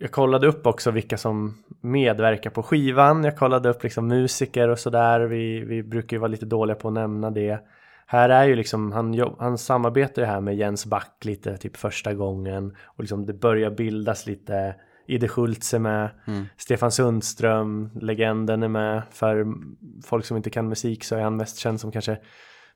[0.00, 3.24] Jag kollade upp också vilka som medverkar på skivan.
[3.24, 5.20] Jag kollade upp liksom musiker och sådär.
[5.20, 7.60] Vi, vi brukar ju vara lite dåliga på att nämna det.
[8.12, 12.14] Här är ju liksom, han, han samarbetar ju här med Jens Back lite typ första
[12.14, 12.76] gången.
[12.84, 14.74] Och liksom det börjar bildas lite
[15.06, 16.10] Ide Schultz är med,
[16.56, 19.02] Stefan Sundström, legenden är med.
[19.10, 19.46] För
[20.04, 22.18] folk som inte kan musik så är han mest känd som kanske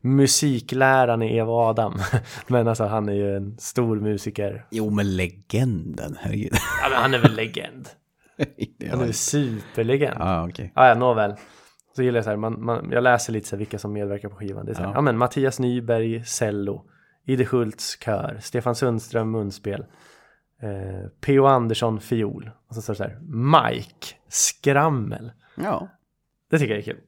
[0.01, 1.99] musikläraren i Eva och Adam.
[2.47, 4.67] Men alltså han är ju en stor musiker.
[4.71, 6.53] Jo, men legenden, herregud.
[6.83, 7.89] Ja, men han är väl legend.
[8.91, 10.17] Han är väl superlegend.
[10.19, 10.73] Ja, Ja, okej.
[10.75, 11.35] ja, nåväl.
[11.97, 14.29] Så gillar jag så här, man, man, jag läser lite så här vilka som medverkar
[14.29, 14.67] på skivan.
[14.67, 14.95] Det är så här, ja.
[14.95, 15.01] Ja.
[15.01, 16.85] men Mattias Nyberg, cello.
[17.27, 19.81] Ide Schultz kör, Stefan Sundström munspel,
[20.63, 21.45] eh, P.O.
[21.47, 25.33] Andersson fiol och så står det så här Mike skrammel.
[25.57, 25.89] Ja.
[26.51, 27.01] Det tycker jag är kul.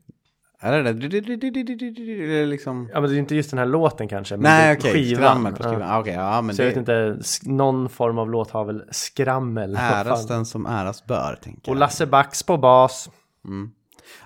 [0.60, 2.46] Är det det?
[2.46, 2.90] Liksom...
[2.92, 4.36] Ja men det är inte just den här låten kanske.
[4.36, 5.16] Men Nej okej, skivan.
[5.22, 5.70] skrammel på Ja.
[5.70, 5.90] skivan.
[5.90, 8.84] Ah, Okej, ja men Så jag det vet inte, någon form av låt har väl
[8.90, 9.76] skrammel.
[9.80, 11.80] Äras den som äras bör, tänker Och jag.
[11.80, 13.10] Lasse Bax på bas.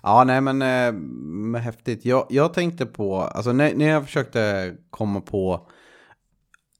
[0.02, 0.62] Ja, nej men,
[1.54, 2.04] eh, häftigt.
[2.04, 5.68] Jag, jag tänkte på, alltså när, när jag försökte komma på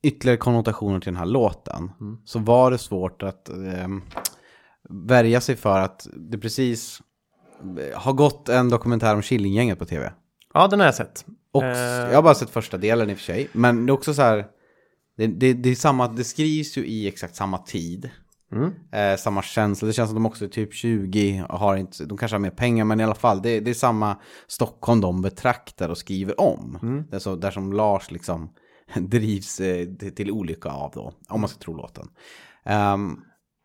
[0.03, 1.91] ytterligare konnotationer till den här låten
[2.25, 3.87] så var det svårt att eh,
[4.89, 7.01] värja sig för att det precis
[7.79, 10.13] eh, har gått en dokumentär om Killinggänget på tv.
[10.53, 11.25] Ja den har jag sett.
[11.51, 12.09] Och Eh.
[12.09, 14.21] jag har bara sett första delen i och för sig, men det är också så
[14.21, 14.45] här,
[15.17, 18.09] det, det, det är samma, det skrivs ju i exakt samma tid.
[18.91, 22.17] Eh, samma känsla, det känns som de också är typ 20 och har inte, de
[22.17, 25.89] kanske har mer pengar men i alla fall, det, det är samma Stockholm de betraktar
[25.89, 26.77] och skriver om.
[27.09, 28.49] Det är så, där som Lars liksom
[28.95, 32.07] drivs eh, till, olycka av då, om man ska tro låten.
[32.65, 33.17] Ehm,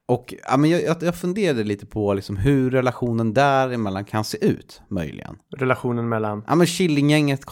[0.08, 4.82] och ja, men jag, jag, funderade lite på liksom hur relationen däremellan kan se ut,
[4.88, 5.36] möjligen.
[5.56, 6.44] Relationen mellan...
[6.46, 7.44] Ja men Killinggänget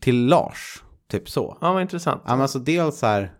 [0.00, 1.58] till Lars, typ så.
[1.60, 2.22] Ja vad intressant.
[2.24, 3.32] Ja men alltså dels så här,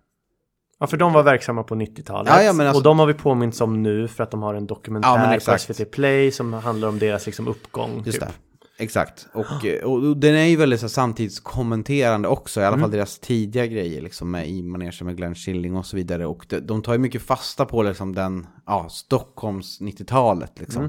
[0.78, 2.32] Ja för de var verksamma på 90-talet.
[2.36, 4.66] Ja, ja, alltså- Och de har vi påminns om nu för att de har en
[4.66, 5.58] dokumentär på.
[5.58, 8.02] SVT Play som handlar om deras liksom uppgång.
[8.06, 8.20] just typ.
[8.20, 8.34] det.
[8.78, 9.26] Exakt.
[9.32, 13.18] Och, eh, och, och den är ju väldigt så samtidskommenterande också, i alla fall deras
[13.18, 16.26] tidiga grejer liksom med i manegen med Glenn Killing och så vidare.
[16.26, 20.82] Och de, de tar ju mycket fasta på liksom den, ja, Stockholms 90-talet liksom.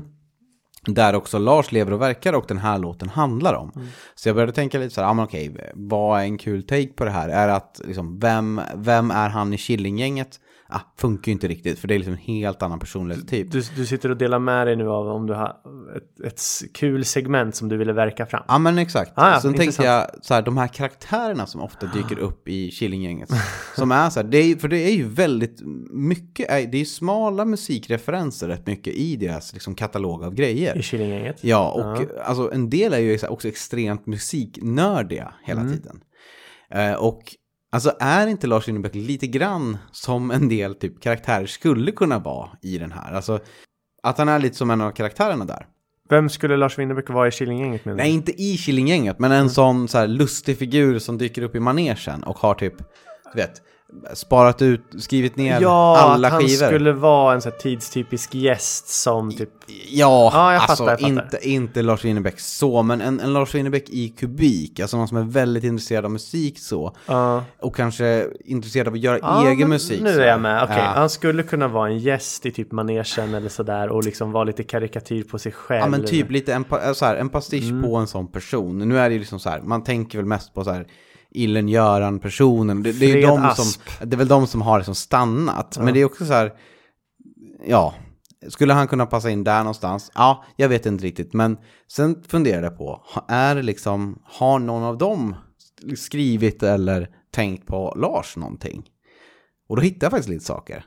[0.87, 3.71] Där också Lars lever och verkar och den här låten handlar om.
[4.15, 6.87] Så jag började tänka lite så här, ja men okej, vad är en kul take
[6.87, 7.29] på det här?
[7.29, 10.39] Är att, liksom, vem, vem är han i Killinggänget?
[10.69, 13.51] Ah, funkar ju inte riktigt, för det är liksom en helt annan personlighetstyp.
[13.51, 15.57] Du, du sitter och delar med dig nu av om du har
[15.95, 16.41] ett, ett
[16.73, 18.43] kul segment som du ville verka fram.
[18.47, 19.11] Ja men exakt.
[19.15, 19.57] Ah, ja, Sen intressant.
[19.57, 23.29] tänkte jag så här, de här karaktärerna som ofta dyker upp i Killinggänget.
[23.75, 27.45] som är så här, det är, för det är ju väldigt mycket, det är smala
[27.45, 30.77] musikreferenser rätt mycket i deras liksom, katalog av grejer.
[30.77, 31.43] I Killinggänget.
[31.43, 35.73] Ja, och alltså, en del är ju också extremt musiknördiga hela Mm.
[35.73, 36.01] tiden.
[36.69, 37.21] Eh, och
[37.75, 42.49] alltså är inte Lars Winnerbäck lite grann som en del typ karaktärer skulle kunna vara
[42.61, 43.13] i den här?
[43.13, 43.39] Alltså
[44.03, 45.67] att han är lite som en av karaktärerna där.
[46.09, 47.95] Vem skulle Lars Winnerbäck vara i Killinggänget med?
[47.95, 51.59] Nej, inte i Killinggänget, men en sån så här lustig figur som dyker upp i
[51.59, 52.77] manegen och har typ,
[53.33, 53.61] du vet,
[54.13, 56.67] sparat ut, skrivit ner Ja, alla att han skivor.
[56.67, 59.49] skulle vara en här tidstypisk gäst som typ...
[59.89, 61.37] Ja, Ja, jag alltså fattar, jag fattar.
[61.37, 65.17] Inte, inte Lars Winnerbäck så, men en, en Lars Winnerbäck i kubik, alltså någon som
[65.17, 66.95] är väldigt intresserad av musik så.
[67.05, 67.43] Ja.
[67.61, 70.01] Och kanske intresserad av att göra Ja, egen musik.
[70.01, 70.19] Nu så.
[70.19, 70.63] är jag med.
[70.63, 70.83] Okej, Ja.
[70.83, 74.63] han skulle kunna vara en gäst i typ manegen eller sådär och liksom vara lite
[74.63, 75.79] karikatyr på sig själv.
[75.81, 77.83] Ja men typ lite en, så här, en pastisch Mm.
[77.83, 78.77] på en sån person.
[78.89, 80.87] Nu är det ju liksom så här, man tänker väl mest på så här
[81.35, 82.83] Illen Göran-personen.
[82.83, 85.77] Det, det, är de som, det är väl de som har liksom stannat.
[85.77, 86.53] Men det är också så här,
[87.67, 87.93] ja,
[88.49, 90.11] skulle han kunna passa in där någonstans?
[90.15, 91.33] Ja, jag vet inte riktigt.
[91.33, 91.57] Men
[91.91, 95.35] sen funderar jag på, är liksom, har någon av dem
[95.97, 98.89] skrivit eller tänkt på Lars någonting?
[99.69, 100.85] Och då hittar jag faktiskt lite saker.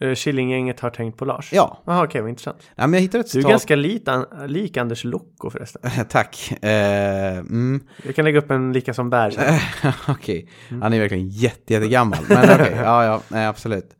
[0.00, 1.52] Eh, Killinggänget har tänkt på Lars?
[1.52, 2.58] Ja, Jaha, okej, vad intressant.
[2.76, 3.66] Nej, men jag hittade ett Du är citat.
[3.68, 5.90] ganska an, lik Anders Lokko förresten.
[6.08, 6.52] Tack.
[6.62, 7.80] Eh, mm.
[8.04, 9.58] Jag kan lägga upp en lika som bär sen.
[10.08, 10.48] okej,
[10.82, 12.18] han är verkligen jätte, jättegammal.
[12.28, 13.90] Men okej, ja, ja, nej, absolut.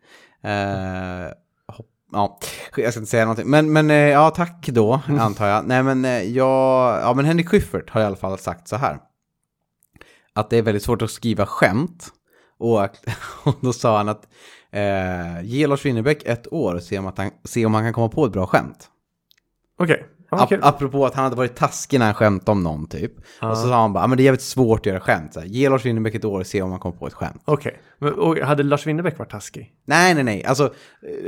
[0.44, 1.32] Eh,
[1.72, 2.38] hopp, ja,
[2.76, 3.50] jag ska inte säga någonting.
[3.50, 5.66] Men, men eh, ja, tack då, antar jag.
[5.66, 8.98] Nej, men eh, jag, ja, men Henrik Schyffert har i alla fall sagt så här.
[10.35, 12.09] Att det är väldigt svårt att skriva skämt.
[12.59, 12.80] Och,
[13.44, 14.28] och då sa han att
[14.70, 17.92] eh, ge Lars Winnerbäck ett år och se om, att han, se om han kan
[17.92, 18.90] komma på ett bra skämt.
[19.79, 20.15] Okej, Okay.
[20.44, 20.61] Ap- kul.
[20.62, 23.12] apropå att han hade varit taskig när han skämtade om någon typ.
[23.42, 25.35] Och så sa han bara, "Ja, men det är jävligt svårt att göra skämt.
[25.35, 27.42] Så här, Ge Lars Winnerbäck ett år och se om han kommer på ett skämt.
[27.44, 29.72] Okej, Men- och hade Lars Winnerbäck varit taskig?
[29.87, 30.44] Nej, nej, nej.
[30.44, 30.72] Alltså,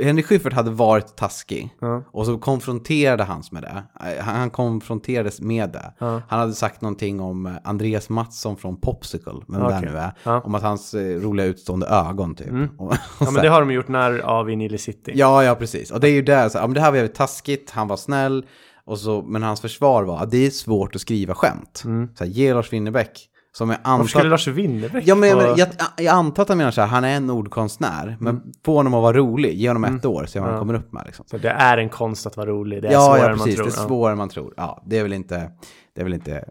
[0.03, 1.69] Henrik Schyffert hade varit taskig.
[1.81, 2.03] Ja.
[2.11, 3.83] Och så konfronterade hans med det.
[4.17, 5.93] Eh, Han konfronterades med det.
[5.99, 6.21] Ja.
[6.29, 9.89] Han hade sagt någonting om eh, Andreas Mattsson från Popsicle, vem det Okej.
[9.91, 10.41] nu är.
[10.45, 12.47] Om att hans eh, roliga utstående ögon typ.
[12.77, 15.11] Och, och Ja, men det har de gjort när av i Nile City.
[15.15, 15.91] Ja, ja, precis.
[15.91, 17.97] Och det är ju där, så, ja, men det här var jävligt taskigt, han var
[17.97, 18.45] snäll.
[18.89, 21.77] Och så, men hans försvar var att det är svårt att skriva skämt.
[22.17, 24.05] Så här, ge Lars Winnerbäck, som jag Varför antar...
[24.07, 25.67] skulle Lars Winnerbäck Ja, men, jag, jag,
[25.97, 29.01] jag antar att han menar så här, han är en ordkonstnär, men få honom att
[29.01, 31.03] vara rolig, ge honom ett år, se vad han kommer upp med.
[31.05, 31.25] Liksom.
[31.31, 33.45] Så det är en konst att vara rolig, det är Ja, svårare ja, än man
[33.45, 33.65] precis, tror.
[33.67, 33.87] det är Ja.
[33.87, 34.53] svårare än man tror.
[34.57, 35.51] Ja, det är väl inte,
[35.95, 36.43] det är väl inte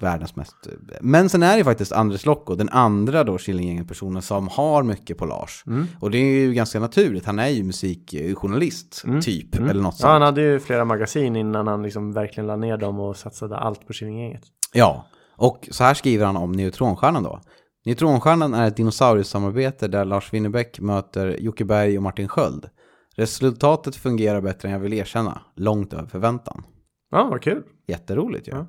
[0.00, 0.56] världens mest...
[1.00, 5.26] Men sen är det faktiskt Andres Lokko, den andra då Killinggänget-personen som har mycket på
[5.26, 5.64] Lars.
[5.66, 5.86] Mm.
[6.00, 9.84] Och det är ju ganska naturligt, han är ju musikjournalist, typ, eller något Mm.
[9.84, 10.02] Ja, sånt.
[10.10, 13.86] han hade ju flera magasin innan han liksom verkligen la ner dem och satsade allt
[13.86, 14.42] på Killinggänget.
[14.72, 17.40] Ja, och så här skriver han om neutronstjärnan då.
[17.84, 22.68] Neutronstjärnan är ett dinosauriesamarbete där Lars Winnerbäck möter Jocke Berg och Martin Sköld.
[23.16, 26.62] Resultatet fungerar bättre än jag vill erkänna, långt över förväntan.
[27.10, 27.62] Ja, vad kul.
[27.88, 28.52] Jätteroligt ju.
[28.52, 28.66] Ja.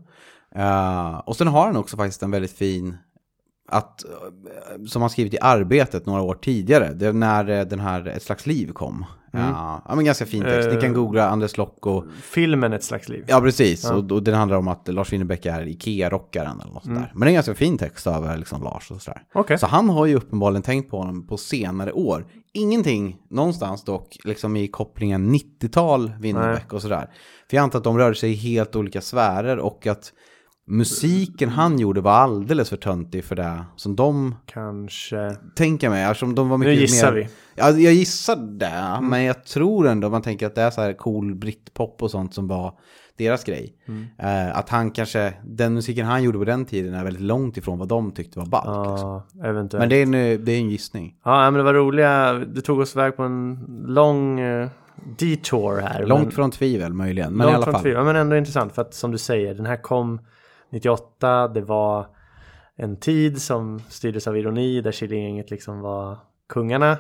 [0.56, 2.98] Uh, och sen har han också faktiskt en väldigt fin,
[3.70, 7.80] att, uh, som han skrivit i arbetet några år tidigare, det är när uh, den
[7.80, 9.06] här Ett slags liv kom.
[9.34, 9.50] Mm.
[9.86, 10.70] Ja, men ganska fin text.
[10.74, 12.04] Ni kan googla Anders Locko.
[12.22, 13.26] Filmen Ett slags liv.
[13.28, 13.84] Ja, precis.
[13.84, 13.94] Ja.
[13.94, 16.98] Och, och den handlar om att Lars Winnerbäck är Ikea-rockaren eller något mm.
[16.98, 17.12] där.
[17.14, 19.22] Men det är en ganska fin text över liksom Lars och sådär.
[19.34, 19.58] Okay.
[19.58, 22.26] Så han har ju uppenbarligen tänkt på honom på senare år.
[22.54, 27.10] Ingenting någonstans dock liksom i kopplingen 90-tal Winnerbäck och sådär.
[27.50, 30.14] För jag antar att de rör sig i helt olika sfärer och att
[30.68, 34.36] musiken han gjorde var alldeles för töntig för det som de...
[34.46, 35.36] Kanske...
[35.56, 37.20] Tänker mig, eftersom de var mycket Nu gissar mer...
[37.20, 37.28] vi.
[37.56, 39.10] Ja, jag gissar det, mm.
[39.10, 42.34] men jag tror ändå, man tänker att det är så här cool britpop och sånt
[42.34, 42.74] som var
[43.18, 43.74] deras grej.
[43.88, 44.02] Mm.
[44.02, 47.80] Uh, att han kanske, den musiken han gjorde på den tiden är väldigt långt ifrån
[47.80, 48.66] vad de tyckte var ballt.
[48.66, 49.44] Ja, liksom.
[49.46, 49.82] eventuellt.
[49.82, 51.16] Men det är, en, det är en gissning.
[51.24, 54.68] Ja, men det var roliga, det tog oss iväg på en lång uh,
[55.20, 56.06] detour här.
[56.06, 56.32] Långt men...
[56.32, 57.84] från tvivel möjligen, men långt i alla från fall.
[57.84, 60.20] Tvivel, men ändå intressant för att som du säger, den här kom
[60.70, 62.08] 98, det var
[62.76, 66.18] en tid som styrdes av ironi där Killinggänget liksom var
[66.50, 66.98] kungarna.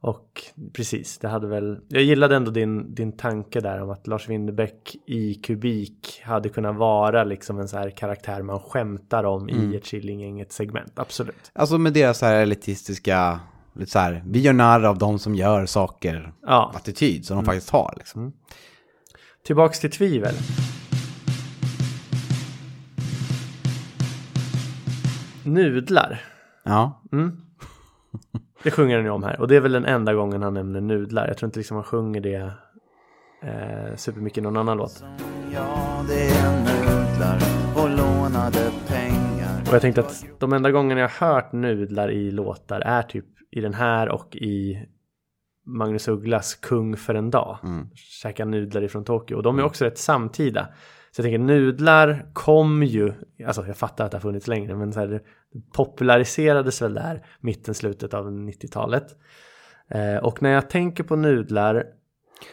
[0.00, 0.42] Och
[0.72, 4.96] precis, det hade väl, jag gillade ändå din, din tanke där om att Lars Winnerbäck
[5.06, 9.72] i kubik hade kunnat vara liksom en så här karaktär man skämtar om mm.
[9.72, 11.50] i ett Killinggänget segment, absolut.
[11.52, 13.40] Alltså med deras så här elitistiska,
[13.76, 16.72] lite så här, vi gör narr av de som gör saker, ja.
[16.76, 17.46] attityd som de mm.
[17.46, 18.20] faktiskt har liksom.
[18.20, 18.32] Mm.
[19.46, 20.34] Tillbaks till tvivel.
[25.44, 26.20] Nudlar.
[26.64, 27.02] Ja.
[27.12, 27.36] Mm.
[28.62, 29.40] Det sjunger han ju om här.
[29.40, 31.28] Och det är väl den enda gången han nämner nudlar.
[31.28, 32.52] Jag tror inte liksom han sjunger det
[33.42, 35.04] eh, supermycket i någon annan låt.
[35.54, 37.38] Ja, det är nudlar
[37.76, 39.62] och lånade pengar.
[39.68, 43.60] Och jag tänkte att de enda gångerna jag hört nudlar i låtar är typ i
[43.60, 44.86] den här och i
[45.66, 47.58] Magnus Ugglas Kung för en dag.
[47.62, 47.88] Mm.
[47.94, 49.36] Käka nudlar ifrån Tokyo.
[49.36, 50.68] Och de är också rätt samtida.
[51.10, 53.12] Så jag tänker nudlar kom ju,
[53.46, 55.20] alltså jag fattar att det har funnits längre, men så här, det
[55.72, 59.06] populariserades väl där mitten, slutet av 90-talet.
[59.90, 61.84] Eh, och när jag tänker på nudlar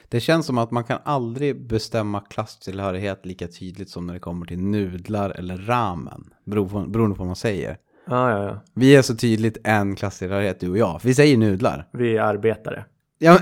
[0.10, 4.46] det känns som att man kan aldrig bestämma klasstillhörighet lika tydligt som när det kommer
[4.46, 6.24] till nudlar eller ramen.
[6.46, 7.78] Beroende på, vad man säger.
[8.08, 8.62] Ja, ja, ja.
[8.74, 11.00] Vi är så tydligt en klasstillhörighet, du och jag.
[11.04, 11.88] Vi säger nudlar.
[11.94, 12.86] Vi är arbetare.
[13.18, 13.40] Ja,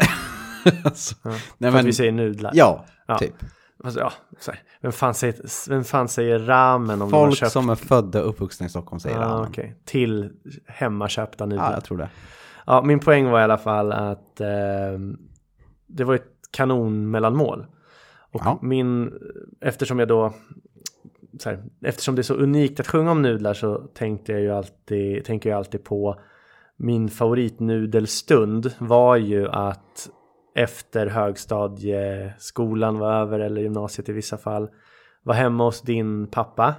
[0.66, 2.52] men, alltså, ja, nej, men, vi säger nudlar.
[2.56, 3.18] Ja, ja.
[3.18, 3.36] typ.
[3.84, 4.12] Alltså, ja,
[4.82, 7.52] vem, fan säger, vem fan säger ramen om Folk köpt...
[7.52, 9.50] som är födda och uppvuxna i Stockholm säger ah, ramen.
[9.50, 9.72] Okay.
[9.86, 10.32] Till
[10.68, 11.70] hemmaköpta nudlar.
[11.70, 12.10] Ja, jag tror det.
[12.66, 14.48] Ja, min poäng var i alla fall att eh,
[15.88, 17.66] det var ett kanonmellanmål.
[18.32, 18.60] Och ja.
[18.62, 19.14] min,
[19.62, 20.34] eftersom jag då
[21.46, 25.26] här, eftersom det är så unikt att sjunga om nudlar så tänkte jag ju alltid,
[25.26, 26.20] tänker jag alltid på
[26.78, 30.10] min favoritnudelstund var ju att
[30.56, 34.70] efter högstadieskolan var över eller gymnasiet i vissa fall
[35.24, 36.76] var hemma hos din pappa.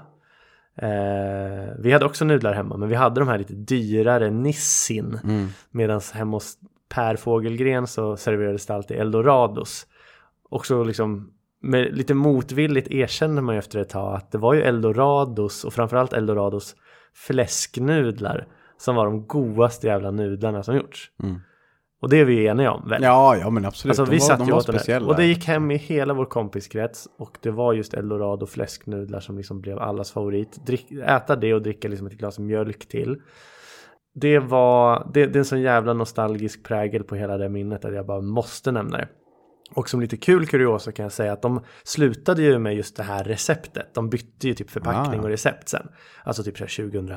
[0.77, 5.49] Eh, vi hade också nudlar hemma men vi hade de här lite dyrare Nissin mm.
[5.71, 6.59] medan hemma hos
[6.89, 9.87] Per Fågelgren så serverades det alltid Eldorados.
[10.51, 14.63] Också liksom med lite motvilligt erkände man ju efter ett tag att det var ju
[14.63, 16.77] Eldorados och framförallt Eldorados
[17.15, 18.47] fläsknudlar
[18.77, 21.11] som var de godaste jävla nudlarna som gjorts.
[21.23, 21.41] Mm.
[22.05, 23.03] Och det är vi eniga om väl?
[23.03, 23.91] Ja, ja men absolut.
[23.91, 25.07] Alltså, de vi var, satt de ju var åt speciella.
[25.07, 27.09] Och det gick hem i hela vår kompiskrets.
[27.19, 30.67] Och det var just Eldorado fläsknudlar som liksom blev allas favorit.
[30.67, 33.21] Drick, äta det och dricka liksom ett glas mjölk till.
[34.15, 37.95] Det var, det, det är en sån jävla nostalgisk prägel på hela det minnet att
[37.95, 39.09] jag bara måste nämna det.
[39.75, 43.03] Och som lite kul kuriosa kan jag säga att de slutade ju med just det
[43.03, 43.95] här receptet.
[43.95, 45.23] De bytte ju typ förpackning ah, ja.
[45.23, 45.89] och recept sen.
[46.25, 47.13] Alltså typ så 2000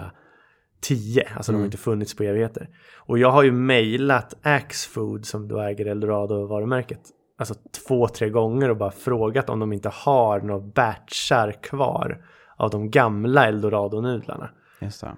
[0.81, 1.23] 10.
[1.35, 1.53] Alltså mm.
[1.53, 1.65] de har mm.
[1.65, 2.69] inte funnits på evigheter.
[2.95, 7.01] Och jag har ju mejlat Axfood som då äger Eldorado varumärket.
[7.39, 7.55] Alltså
[7.87, 12.25] två, tre gånger och bara frågat om de inte har några batchar kvar
[12.57, 14.49] av de gamla Eldorado-nudlarna.
[14.81, 15.17] Just det.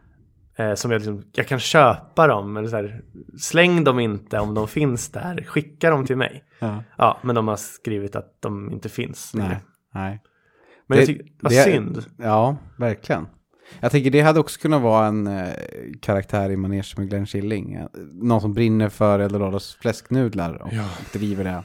[0.64, 3.02] Eh, som jag, liksom, jag kan köpa dem, eller så här,
[3.38, 6.44] släng dem inte om de finns där, skicka dem till mig.
[6.60, 6.84] Ja.
[6.98, 9.34] ja men de har skrivit att de inte finns.
[9.34, 9.58] Nej,
[9.94, 10.22] nej.
[10.88, 12.06] Men det, jag tycker, vad det, synd.
[12.18, 13.28] Ja, verkligen.
[13.80, 15.54] Jag tänker det hade också kunnat vara en eh,
[16.02, 17.80] karaktär i manege med Glenn Killing.
[18.12, 20.86] Någon som brinner för Eldorados fläsknudlar och ja.
[21.14, 21.64] driver det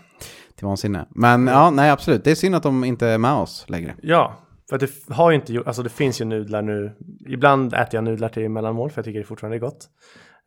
[0.57, 1.07] till vansinne.
[1.11, 2.25] Men ja, nej absolut.
[2.25, 3.95] Det är synd att de inte är med oss längre.
[4.03, 4.39] Ja,
[4.71, 6.93] för det har ju inte alltså det finns ju nudlar nu.
[7.27, 9.89] Ibland äter jag nudlar till mellanmål för jag tycker det fortfarande är gott.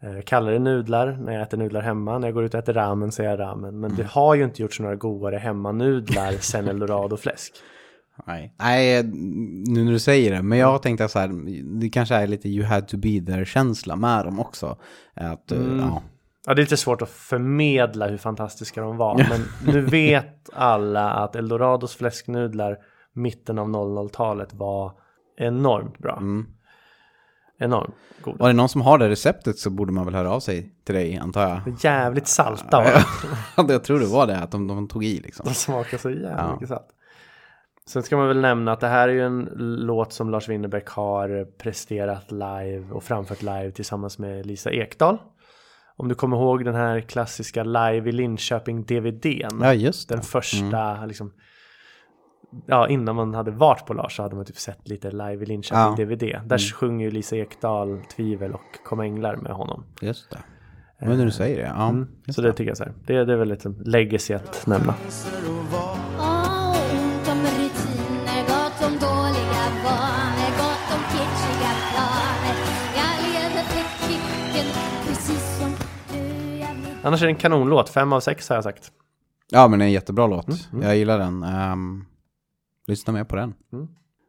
[0.01, 2.19] Jag eh, kallar det nudlar när jag äter nudlar hemma.
[2.19, 3.79] När jag går ut och äter ramen säger jag ramen.
[3.79, 3.97] Men mm.
[3.97, 7.53] det har ju inte gjorts några godare hemmanudlar sen eldorado fläsk.
[8.25, 8.53] Nej.
[8.59, 9.03] Nej,
[9.67, 10.41] nu när du säger det.
[10.41, 11.29] Men jag tänkte så här,
[11.79, 14.77] det kanske är lite you had to be there-känsla med dem också.
[15.13, 15.79] Att, eh, Mm.
[15.79, 16.01] ja.
[16.45, 19.15] Ja, det är lite svårt att förmedla hur fantastiska de var.
[19.17, 19.41] Men
[19.73, 22.77] nu vet alla att Eldorados fläsknudlar
[23.13, 24.91] mitten av 00-talet var
[25.37, 26.17] enormt bra.
[26.17, 26.45] Mm.
[27.59, 28.37] Enormt goda.
[28.39, 30.95] Var det någon som har det receptet så borde man väl höra av sig till
[30.95, 31.61] dig, antar jag.
[31.83, 33.03] Jävligt salta var
[33.67, 33.71] de.
[33.73, 35.45] jag tror det var det, att de, de tog i liksom.
[35.47, 36.67] De smakar så jävla Ja.
[36.67, 36.87] salt.
[37.87, 40.87] Sen ska man väl nämna att det här är ju en låt som Lars Winnerbäck
[40.89, 45.17] har presterat live och framfört live tillsammans med Lisa Ekdahl.
[45.95, 49.59] Om du kommer ihåg den här klassiska Live i Linköping DVDn.
[49.61, 50.15] Ja, just det.
[50.15, 51.33] Den första liksom
[52.65, 55.45] Ja, innan man hade varit på Lars så hade man typ sett lite Live i
[55.45, 56.05] Linköping Ja.
[56.05, 56.49] DVD.
[56.49, 59.83] Där sjunger ju Lisa Ekdahl Tvivel och Kom änglar med honom.
[60.01, 60.39] Just det.
[60.99, 61.89] Men när du säger det, ja.
[61.89, 62.07] Mm.
[62.29, 62.93] Så det tycker jag så här.
[63.05, 64.95] Det, det är väl lite legacy att nämna.
[77.07, 78.91] Annars är det en kanonlåt, fem av sex har jag sagt.
[79.51, 80.47] Ja, men det är en jättebra låt.
[80.73, 81.43] Mm, Jag gillar den.
[81.43, 82.05] Ehm,
[82.87, 83.53] lyssna mer på den.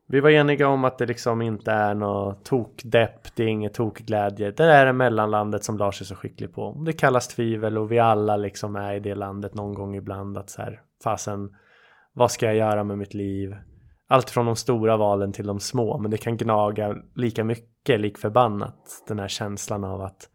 [0.09, 4.51] Vi var eniga om att det liksom inte är något tokdepp, det är inget tokglädje.
[4.51, 6.83] Det är det mellanlandet som Lars är så skicklig på.
[6.87, 10.51] Det kallas tvivel och vi alla liksom är i det landet någon gång ibland att
[10.51, 11.51] så här, fasen,
[12.13, 13.57] vad ska jag göra med mitt liv?
[14.09, 18.19] Allt från de stora valen till de små, men det kan gnaga lika mycket, lik
[18.19, 20.29] förbannat, den här känslan av att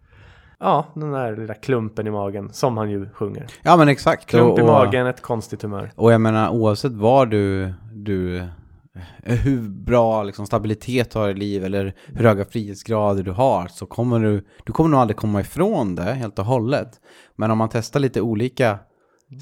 [0.63, 3.47] Ja, den där lilla klumpen i magen som han ju sjunger.
[3.61, 4.25] Ja, men exakt.
[4.25, 5.91] Klump Och- i och- magen, ett konstigt humör.
[5.95, 8.47] Och jag menar oavsett vad du, du
[9.23, 13.85] hur bra liksom, stabilitet du har i liv eller hur höga frihetsgrader du har så
[13.85, 16.89] kommer du, du kommer nog aldrig komma ifrån det helt och hållet.
[17.35, 18.79] Men om man testar lite olika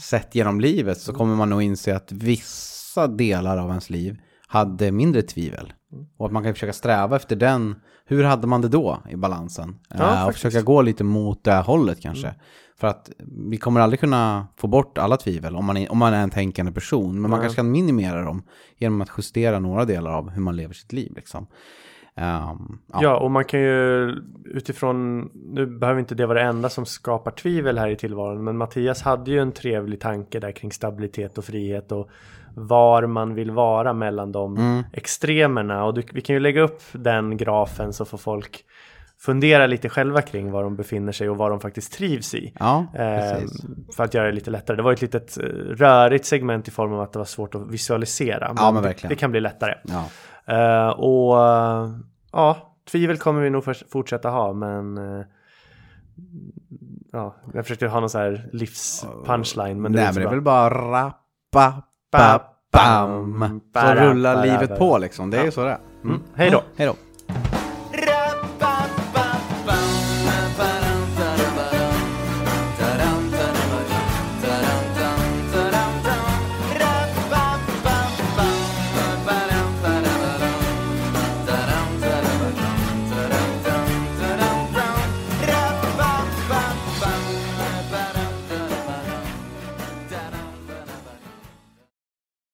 [0.03, 4.17] sätt genom livet så kommer man nog inse att vissa delar av ens liv
[4.47, 5.73] hade mindre tvivel.
[6.17, 7.75] Och att man kan försöka sträva efter den,
[8.05, 9.79] hur hade man det då i balansen?
[9.89, 12.33] Ja, Eh, och försöka gå lite mot det hållet kanske.
[12.79, 13.09] För att
[13.49, 16.29] vi kommer aldrig kunna få bort alla tvivel om man är, om man är en
[16.29, 17.21] tänkande person.
[17.21, 18.43] Men man kanske kan minimera dem
[18.77, 21.13] genom att justera några delar av hur man lever sitt liv.
[21.15, 21.47] Liksom.
[22.15, 23.17] Ehm, Ja.
[23.17, 24.09] och man kan ju
[24.45, 28.57] utifrån, nu behöver inte det vara det enda som skapar tvivel här i tillvaron, men
[28.57, 32.09] Mattias hade ju en trevlig tanke där kring stabilitet och frihet och
[32.55, 34.83] var man vill vara mellan de Mm.
[34.93, 35.83] extremerna.
[35.85, 38.65] Och du, vi kan ju lägga upp den grafen så får folk
[39.19, 42.53] fundera lite själva kring var de befinner sig och vad de faktiskt trivs i.
[42.59, 43.37] Ja, Eh,
[43.95, 44.77] för att göra det lite lättare.
[44.77, 47.67] Det var ett litet eh, rörigt segment i form av att det var svårt att
[47.67, 48.53] visualisera.
[48.57, 49.75] Ja, men det, det kan bli lättare.
[49.83, 50.05] Ja.
[50.55, 51.89] Eh, och eh,
[52.31, 55.25] ja, tvivel kommer vi nog fortsätta ha, men eh,
[57.11, 60.41] ja, jag försökte ha någon så här livspunchline, men det Nej, men det är väl
[60.41, 62.41] bara rappa, pa,
[62.71, 63.61] bam.
[63.73, 65.29] Så rullar livet på liksom.
[65.29, 65.79] Det är ju så det är.
[66.03, 66.21] Mm.
[66.35, 66.63] Hej då!
[66.75, 66.95] Hej då.